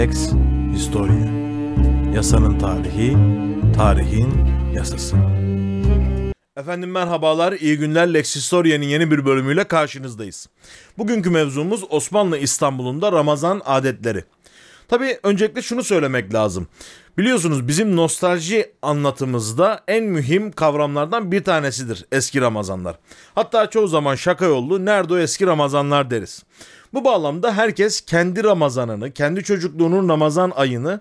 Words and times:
Lex 0.00 0.32
Historia 0.72 1.30
Yasanın 2.14 2.58
tarihi, 2.58 3.16
tarihin 3.76 4.32
yasası. 4.74 5.16
Efendim 6.56 6.90
merhabalar, 6.90 7.52
iyi 7.52 7.78
günler. 7.78 8.14
Lex 8.14 8.36
Historia'nın 8.36 8.84
yeni 8.84 9.10
bir 9.10 9.26
bölümüyle 9.26 9.64
karşınızdayız. 9.64 10.48
Bugünkü 10.98 11.30
mevzumuz 11.30 11.84
Osmanlı 11.90 12.38
İstanbul'unda 12.38 13.12
Ramazan 13.12 13.62
adetleri. 13.64 14.24
Tabii 14.88 15.18
öncelikle 15.22 15.62
şunu 15.62 15.84
söylemek 15.84 16.34
lazım. 16.34 16.68
Biliyorsunuz 17.18 17.68
bizim 17.68 17.96
nostalji 17.96 18.72
anlatımızda 18.82 19.80
en 19.88 20.04
mühim 20.04 20.52
kavramlardan 20.52 21.32
bir 21.32 21.44
tanesidir 21.44 22.06
eski 22.12 22.40
Ramazanlar. 22.40 22.96
Hatta 23.34 23.70
çoğu 23.70 23.88
zaman 23.88 24.14
şaka 24.14 24.44
yollu 24.44 24.84
nerede 24.84 25.14
o 25.14 25.18
eski 25.18 25.46
Ramazanlar 25.46 26.10
deriz. 26.10 26.44
Bu 26.94 27.04
bağlamda 27.04 27.56
herkes 27.56 28.00
kendi 28.00 28.44
Ramazanını, 28.44 29.12
kendi 29.12 29.44
çocukluğunun 29.44 30.08
Ramazan 30.08 30.52
ayını 30.56 31.00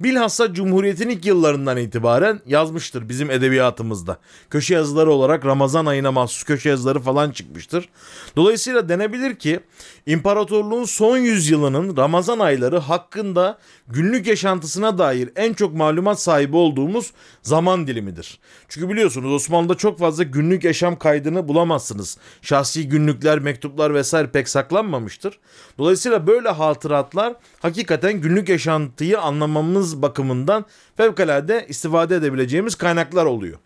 bilhassa 0.00 0.54
Cumhuriyet'in 0.54 1.08
ilk 1.08 1.26
yıllarından 1.26 1.76
itibaren 1.76 2.40
yazmıştır 2.46 3.08
bizim 3.08 3.30
edebiyatımızda. 3.30 4.18
Köşe 4.50 4.74
yazıları 4.74 5.10
olarak 5.10 5.46
Ramazan 5.46 5.86
ayına 5.86 6.12
mahsus 6.12 6.42
köşe 6.42 6.68
yazıları 6.68 7.00
falan 7.00 7.30
çıkmıştır. 7.30 7.88
Dolayısıyla 8.36 8.88
denebilir 8.88 9.36
ki 9.36 9.60
imparatorluğun 10.06 10.84
son 10.84 11.18
yüzyılının 11.18 11.96
Ramazan 11.96 12.38
ayları 12.38 12.78
hakkında 12.78 13.58
günlük 13.88 14.26
yaşantısına 14.26 14.98
dair 14.98 15.30
en 15.36 15.54
çok 15.54 15.74
malumat 15.74 16.20
sahibi 16.20 16.56
olduğumuz 16.56 17.12
zaman 17.42 17.86
dilimidir. 17.86 18.38
Çünkü 18.68 18.88
biliyorsunuz 18.88 19.32
Osmanlı'da 19.32 19.74
çok 19.74 19.98
fazla 19.98 20.22
günlük 20.22 20.64
yaşam 20.64 20.98
kaydını 20.98 21.48
bulamazsınız. 21.48 22.18
Şahsi 22.42 22.88
günlükler, 22.88 23.38
mektuplar 23.38 23.94
vesaire 23.94 24.30
pek 24.30 24.48
saklanmamıştır. 24.48 25.38
Dolayısıyla 25.78 26.26
böyle 26.26 26.48
hatıratlar 26.48 27.34
hakikaten 27.60 28.20
günlük 28.20 28.48
yaşantıyı 28.48 29.20
anlamamız 29.20 29.85
bakımından 30.02 30.64
fevkalade 30.96 31.66
istifade 31.68 32.16
edebileceğimiz 32.16 32.74
kaynaklar 32.74 33.24
oluyor. 33.24 33.58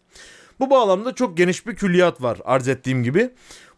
Bu 0.60 0.70
bağlamda 0.70 1.14
çok 1.14 1.36
geniş 1.36 1.66
bir 1.66 1.76
külliyat 1.76 2.22
var 2.22 2.38
arz 2.44 2.68
ettiğim 2.68 3.04
gibi. 3.04 3.30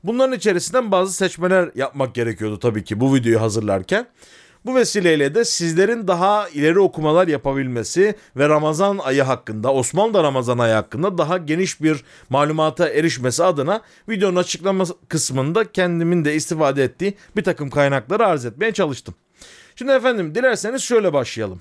Bunların 0.04 0.36
içerisinden 0.36 0.92
bazı 0.92 1.12
seçmeler 1.12 1.70
yapmak 1.74 2.14
gerekiyordu 2.14 2.58
tabii 2.58 2.84
ki 2.84 3.00
bu 3.00 3.14
videoyu 3.14 3.40
hazırlarken. 3.40 4.06
Bu 4.64 4.74
vesileyle 4.74 5.34
de 5.34 5.44
sizlerin 5.44 6.08
daha 6.08 6.48
ileri 6.48 6.80
okumalar 6.80 7.28
yapabilmesi 7.28 8.14
ve 8.36 8.48
Ramazan 8.48 8.98
ayı 8.98 9.22
hakkında, 9.22 9.72
Osmanlı 9.72 10.22
Ramazan 10.22 10.58
ayı 10.58 10.74
hakkında 10.74 11.18
daha 11.18 11.38
geniş 11.38 11.82
bir 11.82 12.04
malumata 12.30 12.88
erişmesi 12.88 13.44
adına 13.44 13.82
videonun 14.08 14.36
açıklama 14.36 14.84
kısmında 15.08 15.72
kendimin 15.72 16.24
de 16.24 16.34
istifade 16.34 16.84
ettiği 16.84 17.14
bir 17.36 17.44
takım 17.44 17.70
kaynakları 17.70 18.26
arz 18.26 18.44
etmeye 18.44 18.72
çalıştım. 18.72 19.14
Şimdi 19.76 19.92
efendim 19.92 20.34
dilerseniz 20.34 20.82
şöyle 20.82 21.12
başlayalım. 21.12 21.60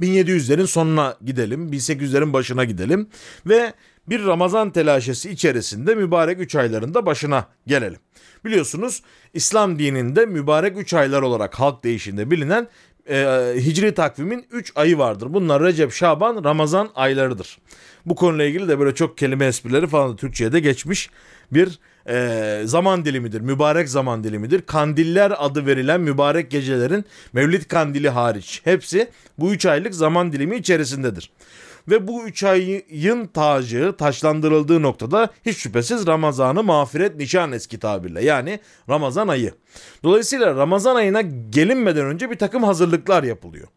1700'lerin 0.00 0.66
sonuna 0.66 1.16
gidelim, 1.24 1.72
1800'lerin 1.72 2.32
başına 2.32 2.64
gidelim 2.64 3.08
ve 3.46 3.72
bir 4.08 4.26
Ramazan 4.26 4.70
telaşesi 4.70 5.30
içerisinde 5.30 5.94
mübarek 5.94 6.40
3 6.40 6.56
aylarında 6.56 7.06
başına 7.06 7.48
gelelim. 7.66 7.98
Biliyorsunuz 8.44 9.02
İslam 9.34 9.78
dininde 9.78 10.26
mübarek 10.26 10.78
3 10.78 10.94
aylar 10.94 11.22
olarak 11.22 11.54
halk 11.60 11.84
değişinde 11.84 12.30
bilinen 12.30 12.68
e, 13.08 13.52
hicri 13.56 13.94
takvimin 13.94 14.46
3 14.50 14.72
ayı 14.74 14.98
vardır. 14.98 15.26
Bunlar 15.30 15.62
Recep, 15.62 15.92
Şaban, 15.92 16.44
Ramazan 16.44 16.90
aylarıdır. 16.94 17.58
Bu 18.06 18.14
konuyla 18.14 18.44
ilgili 18.44 18.68
de 18.68 18.78
böyle 18.78 18.94
çok 18.94 19.18
kelime 19.18 19.46
esprileri 19.46 19.86
falan 19.86 20.12
da 20.12 20.16
Türkçe'ye 20.16 20.52
de 20.52 20.60
geçmiş 20.60 21.10
bir 21.52 21.78
e, 22.08 22.62
zaman 22.64 23.04
dilimidir. 23.04 23.40
Mübarek 23.40 23.88
zaman 23.88 24.24
dilimidir. 24.24 24.62
Kandiller 24.62 25.32
adı 25.38 25.66
verilen 25.66 26.00
mübarek 26.00 26.50
gecelerin 26.50 27.04
Mevlid 27.32 27.62
kandili 27.62 28.08
hariç 28.08 28.60
hepsi 28.64 29.10
bu 29.38 29.52
3 29.52 29.66
aylık 29.66 29.94
zaman 29.94 30.32
dilimi 30.32 30.56
içerisindedir. 30.56 31.30
Ve 31.88 32.08
bu 32.08 32.24
üç 32.24 32.44
ayın 32.44 33.26
tacı 33.26 33.94
taşlandırıldığı 33.98 34.82
noktada 34.82 35.28
hiç 35.46 35.56
şüphesiz 35.58 36.06
Ramazan'ı 36.06 36.62
mağfiret 36.62 37.16
nişan 37.16 37.52
eski 37.52 37.78
tabirle 37.78 38.24
yani 38.24 38.60
Ramazan 38.88 39.28
ayı. 39.28 39.52
Dolayısıyla 40.04 40.56
Ramazan 40.56 40.96
ayına 40.96 41.20
gelinmeden 41.50 42.06
önce 42.06 42.30
bir 42.30 42.38
takım 42.38 42.62
hazırlıklar 42.62 43.22
yapılıyor. 43.22 43.68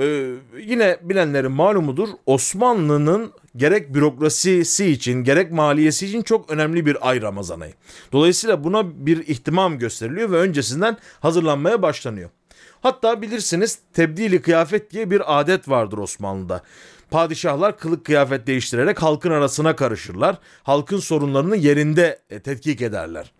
Ee, 0.00 0.32
yine 0.58 0.96
bilenlerin 1.02 1.52
malumudur 1.52 2.08
Osmanlı'nın 2.26 3.32
gerek 3.56 3.94
bürokrasisi 3.94 4.86
için 4.86 5.24
gerek 5.24 5.52
maliyesi 5.52 6.06
için 6.06 6.22
çok 6.22 6.50
önemli 6.50 6.86
bir 6.86 7.08
ay 7.08 7.22
Ramazan 7.22 7.60
ayı. 7.60 7.72
Dolayısıyla 8.12 8.64
buna 8.64 9.06
bir 9.06 9.26
ihtimam 9.26 9.78
gösteriliyor 9.78 10.30
ve 10.30 10.36
öncesinden 10.36 10.96
hazırlanmaya 11.20 11.82
başlanıyor. 11.82 12.30
Hatta 12.80 13.22
bilirsiniz 13.22 13.78
tebdili 13.92 14.42
kıyafet 14.42 14.90
diye 14.90 15.10
bir 15.10 15.40
adet 15.40 15.68
vardır 15.68 15.98
Osmanlı'da. 15.98 16.62
Padişahlar 17.10 17.78
kılık 17.78 18.04
kıyafet 18.04 18.46
değiştirerek 18.46 19.02
halkın 19.02 19.30
arasına 19.30 19.76
karışırlar. 19.76 20.38
Halkın 20.62 20.98
sorunlarını 20.98 21.56
yerinde 21.56 22.18
e, 22.30 22.40
tetkik 22.40 22.82
ederler. 22.82 23.32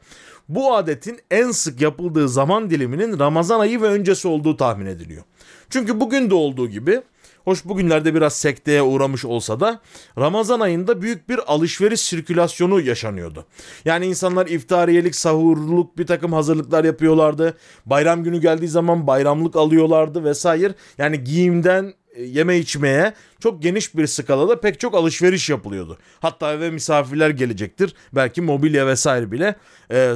Bu 0.49 0.75
adetin 0.75 1.21
en 1.31 1.51
sık 1.51 1.81
yapıldığı 1.81 2.29
zaman 2.29 2.71
diliminin 2.71 3.19
Ramazan 3.19 3.61
ayı 3.61 3.83
ve 3.83 3.87
öncesi 3.87 4.29
olduğu 4.29 4.57
tahmin 4.57 4.87
ediliyor. 4.87 5.23
Çünkü 5.71 6.01
bugün 6.01 6.31
de 6.31 6.35
olduğu 6.35 6.69
gibi 6.69 7.03
Hoş 7.47 7.65
bugünlerde 7.65 8.15
biraz 8.15 8.37
sekteye 8.37 8.83
uğramış 8.83 9.25
olsa 9.25 9.61
da 9.61 9.81
Ramazan 10.19 10.61
ayında 10.61 11.03
büyük 11.03 11.29
bir 11.29 11.41
alışveriş 11.53 12.01
sirkülasyonu 12.01 12.81
yaşanıyordu. 12.81 13.47
Yani 13.85 14.07
insanlar 14.07 14.47
iftariyelik, 14.47 15.15
sahurluk 15.15 15.99
bir 15.99 16.07
takım 16.07 16.33
hazırlıklar 16.33 16.85
yapıyorlardı. 16.85 17.57
Bayram 17.87 18.25
günü 18.25 18.41
geldiği 18.41 18.69
zaman 18.69 19.07
bayramlık 19.07 19.57
alıyorlardı 19.57 20.25
vesaire. 20.25 20.75
Yani 20.99 21.25
giyimden 21.25 21.95
e, 22.15 22.23
yeme 22.23 22.59
içmeye 22.59 23.13
çok 23.41 23.63
geniş 23.63 23.97
bir 23.97 24.07
skalada 24.07 24.61
pek 24.61 24.81
çok 24.81 24.95
alışveriş 24.95 25.51
yapılıyordu. 25.51 25.99
Hatta 26.21 26.53
eve 26.53 26.71
misafirler 26.71 27.31
gelecektir. 27.31 27.95
Belki 28.13 28.41
mobilya 28.43 28.87
vesaire 28.87 29.33
bile 29.33 29.57
e, 29.91 30.15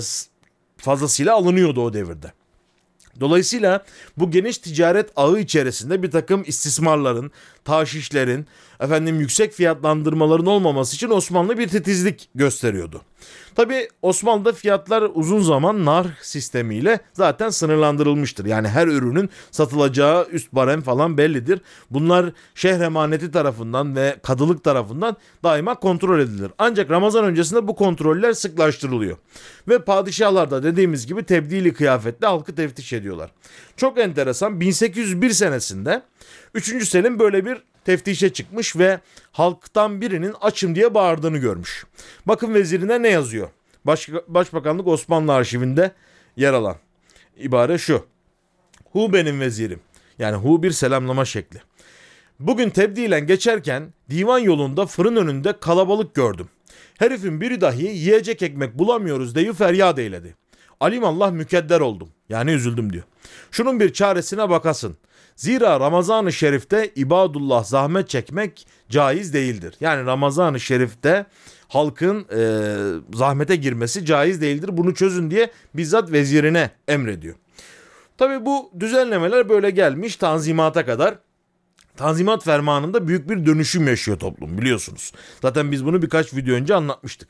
fazlasıyla 0.77 1.35
alınıyordu 1.35 1.85
o 1.85 1.93
devirde. 1.93 2.33
Dolayısıyla 3.21 3.85
bu 4.17 4.31
geniş 4.31 4.59
ticaret 4.59 5.11
ağı 5.17 5.39
içerisinde 5.39 6.03
bir 6.03 6.11
takım 6.11 6.43
istismarların, 6.47 7.31
taşişlerin, 7.65 8.47
efendim 8.81 9.21
yüksek 9.21 9.53
fiyatlandırmaların 9.53 10.47
olmaması 10.47 10.97
için 10.97 11.11
Osmanlı 11.11 11.59
bir 11.59 11.69
titizlik 11.69 12.29
gösteriyordu. 12.35 13.03
Tabi 13.55 13.89
Osmanlı'da 14.03 14.53
fiyatlar 14.53 15.11
uzun 15.15 15.41
zaman 15.41 15.85
nar 15.85 16.07
sistemiyle 16.23 17.01
zaten 17.13 17.49
sınırlandırılmıştır. 17.49 18.47
Yani 18.47 18.69
her 18.69 18.87
ürünün 18.87 19.31
satılacağı 19.51 20.29
üst 20.31 20.53
barem 20.53 20.83
falan 20.83 21.19
bellidir. 21.19 21.61
Bunlar 21.91 22.33
şehir 22.55 22.81
emaneti 22.81 23.31
tarafından 23.31 23.97
ve 23.97 24.17
kadılık 24.23 24.65
tarafından 24.65 25.17
daima 25.45 25.75
kontrol 25.75 26.21
edilir. 26.21 26.53
Ancak 26.59 26.91
Ramazan 26.91 27.25
öncesinde 27.25 27.69
bu 27.69 27.77
kontroller 27.77 28.33
sıklaştırılıyor. 28.33 29.17
Ve 29.69 29.79
padişahlar 29.79 30.51
da 30.51 30.63
dediğimiz 30.63 31.07
gibi 31.07 31.23
tebdili 31.23 31.73
kıyafetle 31.73 32.27
halkı 32.27 32.55
teftiş 32.55 32.93
ediyorlar. 32.93 33.31
Çok 33.77 33.99
enteresan 33.99 34.61
1801 34.61 35.31
senesinde 35.31 36.03
3. 36.55 36.89
Selim 36.89 37.19
böyle 37.19 37.45
bir 37.45 37.63
teftişe 37.85 38.33
çıkmış 38.33 38.77
ve 38.77 39.01
halktan 39.33 40.01
birinin 40.01 40.35
açım 40.41 40.75
diye 40.75 40.95
bağırdığını 40.95 41.39
görmüş. 41.39 41.87
Bakın 42.27 42.55
vezirine 42.55 43.03
ne 43.03 43.09
yazıyor? 43.09 43.49
Baş, 43.85 44.09
Başbakanlık 44.29 44.87
Osmanlı 44.87 45.35
arşivinde 45.35 45.93
yer 46.37 46.53
alan 46.53 46.77
ibare 47.37 47.79
şu. 47.79 48.07
Hu 48.93 49.13
benim 49.13 49.41
vezirim. 49.41 49.81
Yani 50.19 50.37
hu 50.37 50.63
bir 50.63 50.71
selamlama 50.71 51.25
şekli. 51.25 51.61
Bugün 52.41 52.71
tebdilen 52.71 53.27
geçerken 53.27 53.95
divan 54.11 54.39
yolunda 54.39 54.87
fırın 54.87 55.17
önünde 55.17 55.61
kalabalık 55.61 56.15
gördüm. 56.15 56.49
Herifin 56.99 57.41
biri 57.41 57.61
dahi 57.61 57.83
yiyecek 57.83 58.43
ekmek 58.43 58.79
bulamıyoruz 58.79 59.35
deyi 59.35 59.53
feryat 59.53 59.99
eyledi. 59.99 60.35
Alim 60.81 61.05
Allah 61.05 61.31
mükedder 61.31 61.81
oldum. 61.81 62.09
Yani 62.29 62.51
üzüldüm 62.51 62.93
diyor. 62.93 63.05
Şunun 63.51 63.81
bir 63.81 63.93
çaresine 63.93 64.51
bakasın. 64.51 64.97
Zira 65.41 65.81
Ramazan-ı 65.81 66.33
Şerif'te 66.33 66.91
ibadullah 66.97 67.65
zahmet 67.65 68.09
çekmek 68.09 68.67
caiz 68.91 69.35
değildir. 69.35 69.75
Yani 69.81 70.07
Ramazan-ı 70.07 70.61
Şerif'te 70.61 71.27
halkın 71.69 72.27
e, 72.33 72.43
zahmete 73.15 73.57
girmesi 73.57 74.05
caiz 74.05 74.41
değildir. 74.41 74.71
Bunu 74.73 74.95
çözün 74.95 75.31
diye 75.31 75.51
bizzat 75.75 76.13
vezirine 76.13 76.71
emrediyor. 76.89 77.35
Tabi 78.19 78.47
bu 78.47 78.71
düzenlemeler 78.81 79.49
böyle 79.49 79.71
gelmiş 79.71 80.17
tanzimata 80.17 80.87
kadar. 80.87 81.19
Tanzimat 81.97 82.45
fermanında 82.45 83.09
büyük 83.09 83.31
bir 83.31 83.47
dönüşüm 83.47 83.89
yaşıyor 83.89 84.19
toplum 84.19 84.59
biliyorsunuz. 84.59 85.13
Zaten 85.43 85.73
biz 85.73 85.85
bunu 85.85 86.03
birkaç 86.03 86.35
video 86.35 86.55
önce 86.55 86.75
anlatmıştık. 86.75 87.29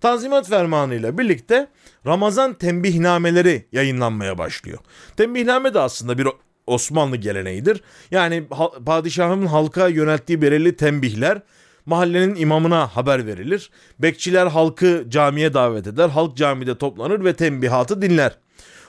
Tanzimat 0.00 0.48
fermanı 0.48 0.94
ile 0.94 1.18
birlikte 1.18 1.68
Ramazan 2.06 2.54
tembihnameleri 2.54 3.66
yayınlanmaya 3.72 4.38
başlıyor. 4.38 4.78
Tembihname 5.16 5.74
de 5.74 5.80
aslında 5.80 6.18
bir 6.18 6.28
Osmanlı 6.68 7.16
geleneğidir. 7.16 7.82
Yani 8.10 8.44
padişahın 8.86 9.46
halka 9.46 9.88
yönelttiği 9.88 10.42
belirli 10.42 10.76
tembihler 10.76 11.42
mahallenin 11.86 12.34
imamına 12.34 12.86
haber 12.86 13.26
verilir. 13.26 13.70
Bekçiler 13.98 14.46
halkı 14.46 15.04
camiye 15.08 15.54
davet 15.54 15.86
eder. 15.86 16.08
Halk 16.08 16.36
camide 16.36 16.78
toplanır 16.78 17.24
ve 17.24 17.32
tembihatı 17.32 18.02
dinler. 18.02 18.38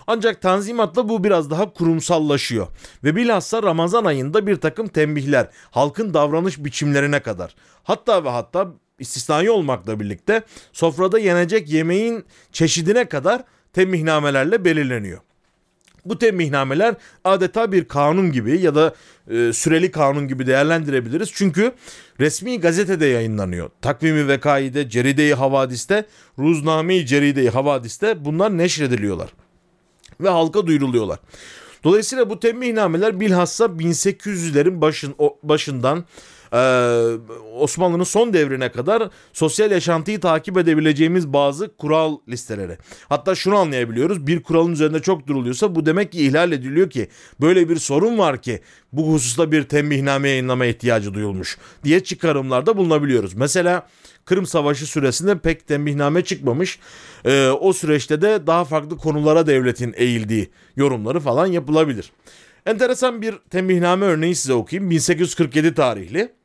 Ancak 0.08 0.42
tanzimatla 0.42 1.10
bu 1.10 1.24
biraz 1.24 1.50
daha 1.50 1.74
kurumsallaşıyor. 1.74 2.68
Ve 3.04 3.16
bilhassa 3.16 3.64
Ramazan 3.64 4.06
ayında 4.06 4.48
bir 4.48 4.56
takım 4.56 4.88
tembihler 4.88 5.48
halkın 5.72 6.14
davranış 6.14 6.58
biçimlerine 6.58 7.20
kadar. 7.20 7.56
Hatta 7.84 8.24
ve 8.24 8.30
hatta 8.30 8.68
istisnai 9.00 9.50
olmakla 9.50 10.00
birlikte 10.00 10.44
sofrada 10.74 11.20
yenecek 11.20 11.70
yemeğin 11.70 12.26
çeşidine 12.52 13.06
kadar 13.06 13.44
tembihnamelerle 13.74 14.66
belirleniyor. 14.66 15.20
Bu 16.06 16.20
tembihnameler 16.20 16.96
adeta 17.24 17.72
bir 17.72 17.86
kanun 17.86 18.32
gibi 18.32 18.62
ya 18.62 18.76
da 18.76 18.96
e, 19.32 19.54
süreli 19.54 19.92
kanun 19.92 20.28
gibi 20.28 20.48
değerlendirebiliriz. 20.48 21.30
Çünkü 21.34 21.72
resmi 22.20 22.60
gazetede 22.60 23.06
yayınlanıyor. 23.06 23.70
Takvimi 23.82 24.28
Vekai'de, 24.28 24.90
Ceride-i 24.90 25.34
Havadis'te, 25.34 26.06
Ruzname-i 26.40 27.06
Ceride-i 27.06 27.50
Havadis'te 27.50 28.26
bunlar 28.26 28.58
neşrediliyorlar. 28.58 29.30
Ve 30.22 30.30
halka 30.30 30.68
duyuruluyorlar. 30.68 31.20
Dolayısıyla 31.84 32.30
bu 32.30 32.40
tembihnameler 32.40 33.20
bilhassa 33.20 33.66
1800'lerin 33.66 34.82
başın, 34.82 35.16
başından 35.44 36.06
ee, 36.54 36.58
Osmanlı'nın 37.54 38.04
son 38.04 38.34
devrine 38.34 38.72
kadar 38.72 39.10
sosyal 39.34 39.72
yaşantıyı 39.72 40.20
takip 40.20 40.58
edebileceğimiz 40.58 41.34
bazı 41.34 41.76
kural 41.78 42.18
listeleri. 42.28 42.78
Hatta 43.10 43.36
şunu 43.36 43.56
anlayabiliyoruz. 43.56 44.28
Bir 44.28 44.44
kuralın 44.44 44.72
üzerinde 44.72 45.02
çok 45.02 45.28
duruluyorsa 45.28 45.76
bu 45.76 45.86
demek 45.86 46.12
ki 46.12 46.26
ihlal 46.26 46.52
ediliyor 46.52 46.90
ki 46.90 47.08
böyle 47.42 47.70
bir 47.70 47.76
sorun 47.76 48.18
var 48.18 48.42
ki 48.42 48.60
bu 48.94 49.14
hususta 49.14 49.52
bir 49.52 49.64
tembihname 49.64 50.30
yayınlama 50.30 50.66
ihtiyacı 50.66 51.14
duyulmuş 51.14 51.58
diye 51.84 52.04
çıkarımlarda 52.04 52.78
bulunabiliyoruz. 52.78 53.34
Mesela 53.34 53.88
Kırım 54.26 54.46
Savaşı 54.46 54.86
süresinde 54.86 55.38
pek 55.38 55.68
tembihname 55.68 56.24
çıkmamış. 56.24 56.80
Ee, 57.26 57.50
o 57.50 57.74
süreçte 57.74 58.22
de 58.22 58.48
daha 58.48 58.66
farklı 58.66 58.98
konulara 58.98 59.48
devletin 59.48 59.94
eğildiği 59.98 60.50
yorumları 60.76 61.20
falan 61.20 61.46
yapılabilir. 61.46 62.12
Enteresan 62.66 63.22
bir 63.22 63.36
tembihname 63.50 64.06
örneği 64.06 64.36
size 64.36 64.54
okuyayım. 64.54 64.90
1847 64.90 65.74
tarihli. 65.74 66.39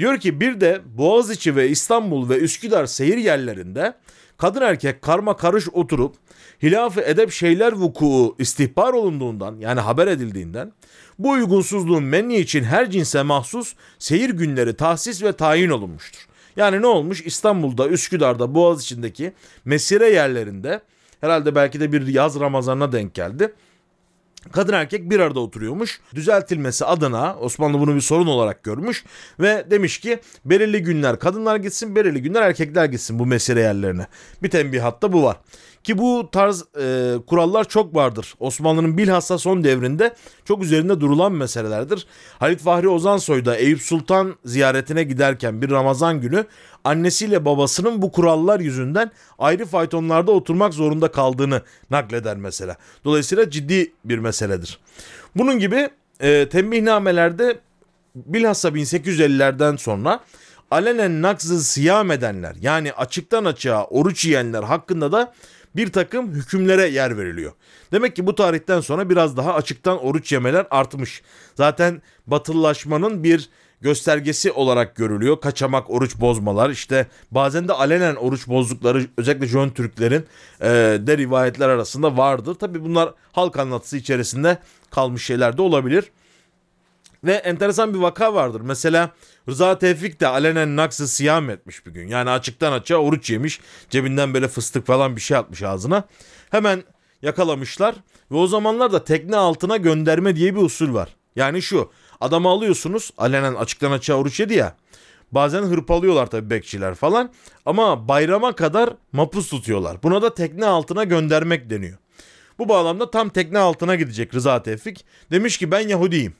Diyor 0.00 0.18
ki 0.18 0.40
bir 0.40 0.60
de 0.60 0.80
Boğaziçi 0.96 1.56
ve 1.56 1.68
İstanbul 1.68 2.28
ve 2.28 2.38
Üsküdar 2.38 2.86
seyir 2.86 3.16
yerlerinde 3.16 3.94
kadın 4.38 4.60
erkek 4.60 5.02
karma 5.02 5.36
karış 5.36 5.68
oturup 5.68 6.16
hilaf-ı 6.62 7.00
edep 7.00 7.30
şeyler 7.32 7.72
vuku 7.72 8.36
istihbar 8.38 8.92
olunduğundan 8.92 9.56
yani 9.58 9.80
haber 9.80 10.06
edildiğinden 10.06 10.72
bu 11.18 11.30
uygunsuzluğun 11.30 12.02
menni 12.02 12.36
için 12.36 12.64
her 12.64 12.90
cinse 12.90 13.22
mahsus 13.22 13.74
seyir 13.98 14.30
günleri 14.30 14.76
tahsis 14.76 15.22
ve 15.22 15.32
tayin 15.32 15.70
olunmuştur. 15.70 16.26
Yani 16.56 16.82
ne 16.82 16.86
olmuş? 16.86 17.22
İstanbul'da, 17.26 17.88
Üsküdar'da, 17.88 18.54
Boğaziçi'ndeki 18.54 19.32
mesire 19.64 20.10
yerlerinde 20.10 20.80
herhalde 21.20 21.54
belki 21.54 21.80
de 21.80 21.92
bir 21.92 22.06
yaz 22.06 22.40
Ramazan'a 22.40 22.92
denk 22.92 23.14
geldi 23.14 23.52
kadın 24.52 24.72
erkek 24.72 25.10
bir 25.10 25.20
arada 25.20 25.40
oturuyormuş. 25.40 26.00
Düzeltilmesi 26.14 26.84
adına 26.84 27.36
Osmanlı 27.36 27.80
bunu 27.80 27.94
bir 27.94 28.00
sorun 28.00 28.26
olarak 28.26 28.62
görmüş 28.62 29.04
ve 29.40 29.66
demiş 29.70 30.00
ki 30.00 30.18
belirli 30.44 30.82
günler 30.82 31.18
kadınlar 31.18 31.56
gitsin, 31.56 31.96
belirli 31.96 32.22
günler 32.22 32.42
erkekler 32.42 32.84
gitsin 32.84 33.18
bu 33.18 33.26
mesire 33.26 33.60
yerlerine. 33.60 34.06
Bir 34.42 34.50
tembihatta 34.50 35.12
bu 35.12 35.22
var. 35.22 35.36
Ki 35.84 35.98
bu 35.98 36.28
tarz 36.32 36.64
e, 36.80 37.14
kurallar 37.26 37.68
çok 37.68 37.94
vardır. 37.94 38.34
Osmanlı'nın 38.40 38.98
bilhassa 38.98 39.38
son 39.38 39.64
devrinde 39.64 40.14
çok 40.44 40.62
üzerinde 40.62 41.00
durulan 41.00 41.32
meselelerdir. 41.32 42.06
Halit 42.38 42.60
Fahri 42.60 42.88
Ozansoy 42.88 43.44
da 43.44 43.56
Eyüp 43.56 43.82
Sultan 43.82 44.34
ziyaretine 44.44 45.02
giderken 45.02 45.62
bir 45.62 45.70
Ramazan 45.70 46.20
günü 46.20 46.44
annesiyle 46.84 47.44
babasının 47.44 48.02
bu 48.02 48.12
kurallar 48.12 48.60
yüzünden 48.60 49.10
ayrı 49.38 49.66
faytonlarda 49.66 50.32
oturmak 50.32 50.74
zorunda 50.74 51.10
kaldığını 51.10 51.62
nakleder 51.90 52.36
mesela. 52.36 52.76
Dolayısıyla 53.04 53.50
ciddi 53.50 53.92
bir 54.04 54.18
meseledir. 54.18 54.78
Bunun 55.36 55.58
gibi 55.58 55.90
e, 56.20 56.48
tembihnamelerde 56.48 57.58
bilhassa 58.14 58.68
1850'lerden 58.68 59.76
sonra 59.76 60.20
alenen 60.70 61.22
nakzı 61.22 61.64
siyam 61.64 62.10
edenler 62.10 62.56
yani 62.60 62.92
açıktan 62.92 63.44
açığa 63.44 63.84
oruç 63.84 64.24
yiyenler 64.24 64.62
hakkında 64.62 65.12
da 65.12 65.32
bir 65.76 65.92
takım 65.92 66.34
hükümlere 66.34 66.86
yer 66.88 67.18
veriliyor. 67.18 67.52
Demek 67.92 68.16
ki 68.16 68.26
bu 68.26 68.34
tarihten 68.34 68.80
sonra 68.80 69.10
biraz 69.10 69.36
daha 69.36 69.54
açıktan 69.54 70.04
oruç 70.04 70.32
yemeler 70.32 70.66
artmış. 70.70 71.22
Zaten 71.54 72.02
batılılaşmanın 72.26 73.24
bir 73.24 73.48
göstergesi 73.80 74.52
olarak 74.52 74.96
görülüyor. 74.96 75.40
Kaçamak 75.40 75.90
oruç 75.90 76.20
bozmalar 76.20 76.70
işte 76.70 77.06
bazen 77.30 77.68
de 77.68 77.72
alenen 77.72 78.16
oruç 78.16 78.48
bozdukları 78.48 79.06
özellikle 79.16 79.46
Jön 79.46 79.70
Türklerin 79.70 80.26
e, 80.60 80.68
de 81.06 81.18
rivayetler 81.18 81.68
arasında 81.68 82.16
vardır. 82.16 82.54
Tabi 82.54 82.84
bunlar 82.84 83.14
halk 83.32 83.58
anlatısı 83.58 83.96
içerisinde 83.96 84.58
kalmış 84.90 85.24
şeyler 85.24 85.56
de 85.56 85.62
olabilir. 85.62 86.04
Ve 87.24 87.32
enteresan 87.32 87.94
bir 87.94 87.98
vaka 87.98 88.34
vardır. 88.34 88.60
Mesela 88.60 89.10
Rıza 89.50 89.78
Tevfik 89.78 90.20
de 90.20 90.26
alenen 90.26 90.76
naksı 90.76 91.08
siyam 91.08 91.50
etmiş 91.50 91.86
bir 91.86 91.90
gün. 91.90 92.08
Yani 92.08 92.30
açıktan 92.30 92.72
açığa 92.72 92.98
oruç 92.98 93.30
yemiş. 93.30 93.60
Cebinden 93.90 94.34
böyle 94.34 94.48
fıstık 94.48 94.86
falan 94.86 95.16
bir 95.16 95.20
şey 95.20 95.36
atmış 95.36 95.62
ağzına. 95.62 96.04
Hemen 96.50 96.84
yakalamışlar. 97.22 97.94
Ve 98.30 98.36
o 98.36 98.46
zamanlar 98.46 98.92
da 98.92 99.04
tekne 99.04 99.36
altına 99.36 99.76
gönderme 99.76 100.36
diye 100.36 100.54
bir 100.54 100.60
usul 100.60 100.94
var. 100.94 101.08
Yani 101.36 101.62
şu 101.62 101.90
adamı 102.20 102.48
alıyorsunuz 102.48 103.10
alenen 103.18 103.54
açıktan 103.54 103.92
açığa 103.92 104.16
oruç 104.16 104.40
yedi 104.40 104.54
ya. 104.54 104.76
Bazen 105.32 105.62
hırpalıyorlar 105.62 106.26
tabii 106.26 106.50
bekçiler 106.50 106.94
falan. 106.94 107.30
Ama 107.66 108.08
bayrama 108.08 108.52
kadar 108.52 108.90
mapus 109.12 109.48
tutuyorlar. 109.50 110.02
Buna 110.02 110.22
da 110.22 110.34
tekne 110.34 110.66
altına 110.66 111.04
göndermek 111.04 111.70
deniyor. 111.70 111.98
Bu 112.58 112.68
bağlamda 112.68 113.10
tam 113.10 113.28
tekne 113.28 113.58
altına 113.58 113.94
gidecek 113.94 114.34
Rıza 114.34 114.62
Tevfik. 114.62 115.04
Demiş 115.30 115.58
ki 115.58 115.70
ben 115.70 115.88
Yahudiyim. 115.88 116.34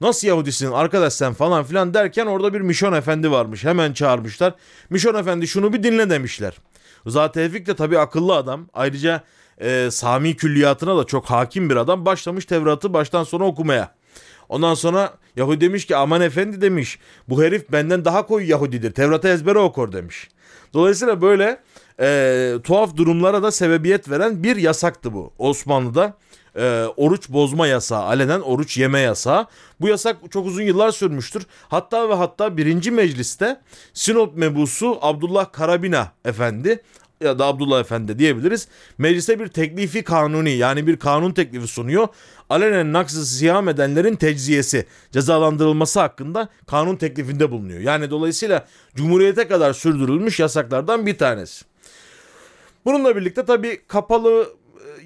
Nasıl 0.00 0.28
Yahudisin 0.28 0.72
arkadaş 0.72 1.12
sen 1.12 1.32
falan 1.32 1.64
filan 1.64 1.94
derken 1.94 2.26
orada 2.26 2.54
bir 2.54 2.60
Mişon 2.60 2.92
Efendi 2.92 3.30
varmış. 3.30 3.64
Hemen 3.64 3.92
çağırmışlar. 3.92 4.54
Mişon 4.90 5.14
Efendi 5.14 5.48
şunu 5.48 5.72
bir 5.72 5.82
dinle 5.82 6.10
demişler. 6.10 6.56
Rıza 7.06 7.32
Tevfik 7.32 7.66
de 7.66 7.76
tabii 7.76 7.98
akıllı 7.98 8.36
adam. 8.36 8.68
Ayrıca 8.74 9.22
e, 9.60 9.88
Sami 9.90 10.36
külliyatına 10.36 10.98
da 10.98 11.04
çok 11.04 11.26
hakim 11.26 11.70
bir 11.70 11.76
adam. 11.76 12.06
Başlamış 12.06 12.44
Tevrat'ı 12.44 12.92
baştan 12.92 13.24
sona 13.24 13.44
okumaya. 13.44 13.94
Ondan 14.48 14.74
sonra 14.74 15.14
Yahudi 15.36 15.60
demiş 15.60 15.86
ki 15.86 15.96
aman 15.96 16.20
efendi 16.20 16.60
demiş. 16.60 16.98
Bu 17.28 17.42
herif 17.42 17.72
benden 17.72 18.04
daha 18.04 18.26
koyu 18.26 18.50
Yahudidir. 18.50 18.92
Tevrat'ı 18.92 19.28
ezbere 19.28 19.58
okur 19.58 19.92
demiş. 19.92 20.28
Dolayısıyla 20.74 21.22
böyle 21.22 21.60
e, 22.00 22.54
tuhaf 22.64 22.96
durumlara 22.96 23.42
da 23.42 23.50
sebebiyet 23.50 24.10
veren 24.10 24.42
bir 24.42 24.56
yasaktı 24.56 25.12
bu 25.12 25.32
Osmanlı'da 25.38 26.16
e, 26.56 26.84
oruç 26.96 27.28
bozma 27.28 27.66
yasağı, 27.66 28.02
alenen 28.02 28.40
oruç 28.40 28.78
yeme 28.78 29.00
yasağı. 29.00 29.46
Bu 29.80 29.88
yasak 29.88 30.16
çok 30.30 30.46
uzun 30.46 30.62
yıllar 30.62 30.90
sürmüştür. 30.90 31.46
Hatta 31.68 32.08
ve 32.08 32.14
hatta 32.14 32.56
birinci 32.56 32.90
mecliste 32.90 33.60
Sinop 33.94 34.36
mebusu 34.36 34.98
Abdullah 35.00 35.52
Karabina 35.52 36.12
Efendi 36.24 36.82
ya 37.20 37.38
da 37.38 37.46
Abdullah 37.46 37.80
Efendi 37.80 38.18
diyebiliriz. 38.18 38.68
Meclise 38.98 39.40
bir 39.40 39.48
teklifi 39.48 40.04
kanuni 40.04 40.50
yani 40.50 40.86
bir 40.86 40.96
kanun 40.96 41.32
teklifi 41.32 41.66
sunuyor. 41.66 42.08
Alenen 42.50 42.92
naksı 42.92 43.26
siyam 43.26 43.68
edenlerin 43.68 44.16
tecziyesi, 44.16 44.86
cezalandırılması 45.12 46.00
hakkında 46.00 46.48
kanun 46.66 46.96
teklifinde 46.96 47.50
bulunuyor. 47.50 47.80
Yani 47.80 48.10
dolayısıyla 48.10 48.66
Cumhuriyete 48.94 49.48
kadar 49.48 49.72
sürdürülmüş 49.72 50.40
yasaklardan 50.40 51.06
bir 51.06 51.18
tanesi. 51.18 51.64
Bununla 52.84 53.16
birlikte 53.16 53.44
tabii 53.44 53.80
kapalı 53.88 54.48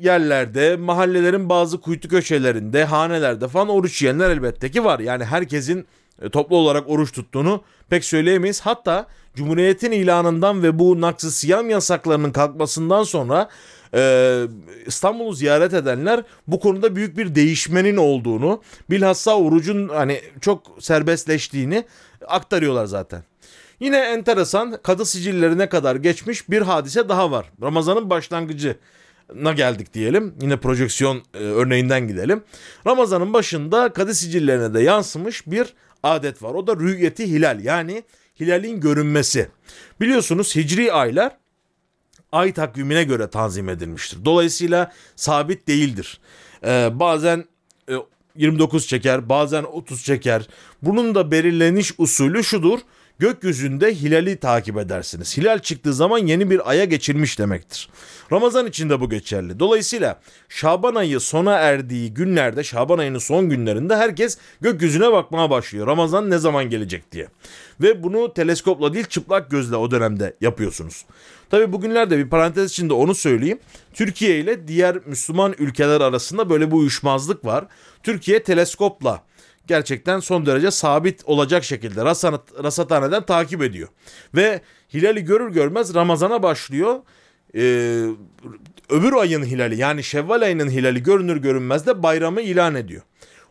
yerlerde, 0.00 0.76
mahallelerin 0.76 1.48
bazı 1.48 1.80
kuytu 1.80 2.08
köşelerinde, 2.08 2.84
hanelerde 2.84 3.48
falan 3.48 3.68
oruç 3.68 4.02
yiyenler 4.02 4.30
elbette 4.30 4.70
ki 4.70 4.84
var. 4.84 4.98
Yani 4.98 5.24
herkesin 5.24 5.86
e, 6.22 6.28
toplu 6.28 6.56
olarak 6.56 6.88
oruç 6.88 7.12
tuttuğunu 7.12 7.62
pek 7.90 8.04
söyleyemeyiz. 8.04 8.60
Hatta 8.60 9.06
Cumhuriyet'in 9.34 9.92
ilanından 9.92 10.62
ve 10.62 10.78
bu 10.78 11.00
naksı 11.00 11.30
siyam 11.30 11.70
yasaklarının 11.70 12.32
kalkmasından 12.32 13.02
sonra 13.02 13.48
e, 13.94 14.42
İstanbul'u 14.86 15.32
ziyaret 15.32 15.74
edenler 15.74 16.22
bu 16.46 16.60
konuda 16.60 16.96
büyük 16.96 17.16
bir 17.16 17.34
değişmenin 17.34 17.96
olduğunu, 17.96 18.62
bilhassa 18.90 19.36
orucun 19.36 19.88
hani 19.88 20.20
çok 20.40 20.62
serbestleştiğini 20.80 21.84
aktarıyorlar 22.26 22.86
zaten. 22.86 23.22
Yine 23.80 23.98
enteresan 23.98 24.78
kadı 24.82 25.04
sicillerine 25.04 25.68
kadar 25.68 25.96
geçmiş 25.96 26.50
bir 26.50 26.62
hadise 26.62 27.08
daha 27.08 27.30
var. 27.30 27.52
Ramazan'ın 27.62 28.10
başlangıcı 28.10 28.76
na 29.34 29.52
geldik 29.52 29.94
diyelim. 29.94 30.34
Yine 30.40 30.56
projeksiyon 30.56 31.22
e, 31.34 31.38
örneğinden 31.38 32.08
gidelim. 32.08 32.42
Ramazanın 32.86 33.32
başında 33.32 33.92
kadı 33.92 34.14
sicillerine 34.14 34.74
de 34.74 34.80
yansımış 34.80 35.46
bir 35.46 35.74
adet 36.02 36.42
var. 36.42 36.54
O 36.54 36.66
da 36.66 36.76
rüyeti 36.76 37.30
hilal 37.30 37.64
yani 37.64 38.02
hilalin 38.40 38.80
görünmesi. 38.80 39.48
Biliyorsunuz 40.00 40.56
hicri 40.56 40.92
aylar 40.92 41.36
ay 42.32 42.52
takvimine 42.52 43.04
göre 43.04 43.30
tanzim 43.30 43.68
edilmiştir. 43.68 44.24
Dolayısıyla 44.24 44.92
sabit 45.16 45.68
değildir. 45.68 46.20
Ee, 46.64 46.90
bazen 46.92 47.44
e, 47.88 47.94
29 48.36 48.86
çeker, 48.86 49.28
bazen 49.28 49.62
30 49.62 50.04
çeker. 50.04 50.48
Bunun 50.82 51.14
da 51.14 51.30
belirleniş 51.30 51.94
usulü 51.98 52.44
şudur. 52.44 52.78
Gökyüzünde 53.18 53.94
hilali 53.94 54.37
takip 54.37 54.78
edersiniz. 54.78 55.37
Hilal 55.37 55.59
çıktığı 55.59 55.94
zaman 55.94 56.18
yeni 56.18 56.50
bir 56.50 56.71
aya 56.71 56.85
geçilmiş 56.85 57.38
demektir. 57.38 57.88
Ramazan 58.33 58.66
için 58.66 58.90
de 58.90 59.00
bu 59.00 59.11
geçerli. 59.11 59.59
Dolayısıyla 59.59 60.21
Şaban 60.49 60.94
ayı 60.94 61.21
sona 61.21 61.52
erdiği 61.52 62.14
günlerde, 62.14 62.64
Şaban 62.64 62.99
ayının 62.99 63.18
son 63.18 63.49
günlerinde 63.49 63.97
herkes 63.97 64.38
gökyüzüne 64.61 65.12
bakmaya 65.12 65.50
başlıyor. 65.50 65.87
Ramazan 65.87 66.30
ne 66.30 66.38
zaman 66.38 66.71
gelecek 66.71 67.12
diye. 67.12 67.28
Ve 67.80 68.02
bunu 68.02 68.35
teleskopla 68.35 68.94
değil 68.94 69.06
çıplak 69.06 69.50
gözle 69.50 69.76
o 69.76 69.90
dönemde 69.90 70.37
yapıyorsunuz. 70.40 71.04
Tabi 71.50 71.73
bugünlerde 71.73 72.18
bir 72.18 72.28
parantez 72.28 72.71
içinde 72.71 72.94
onu 72.94 73.14
söyleyeyim. 73.14 73.59
Türkiye 73.94 74.40
ile 74.40 74.68
diğer 74.68 74.97
Müslüman 75.06 75.54
ülkeler 75.59 76.00
arasında 76.00 76.50
böyle 76.50 76.71
bir 76.71 76.76
uyuşmazlık 76.76 77.44
var. 77.44 77.64
Türkiye 78.02 78.42
teleskopla 78.42 79.23
gerçekten 79.66 80.21
son 80.21 80.47
derece 80.47 80.71
sabit 80.71 81.23
olacak 81.25 81.64
şekilde 81.64 82.04
rasat, 82.04 82.64
rasathaneden 82.64 83.26
takip 83.26 83.62
ediyor. 83.62 83.88
Ve 84.35 84.61
hilali 84.94 85.25
görür 85.25 85.52
görmez 85.52 85.94
Ramazan'a 85.94 86.42
başlıyor. 86.42 87.00
Ee, 87.54 87.61
öbür 88.90 89.12
ayın 89.12 89.44
hilali 89.44 89.76
yani 89.80 90.04
Şevval 90.04 90.42
ayının 90.42 90.71
hilali 90.71 91.02
görünür 91.02 91.37
görünmez 91.37 91.87
de 91.87 92.02
bayramı 92.02 92.40
ilan 92.40 92.75
ediyor. 92.75 93.02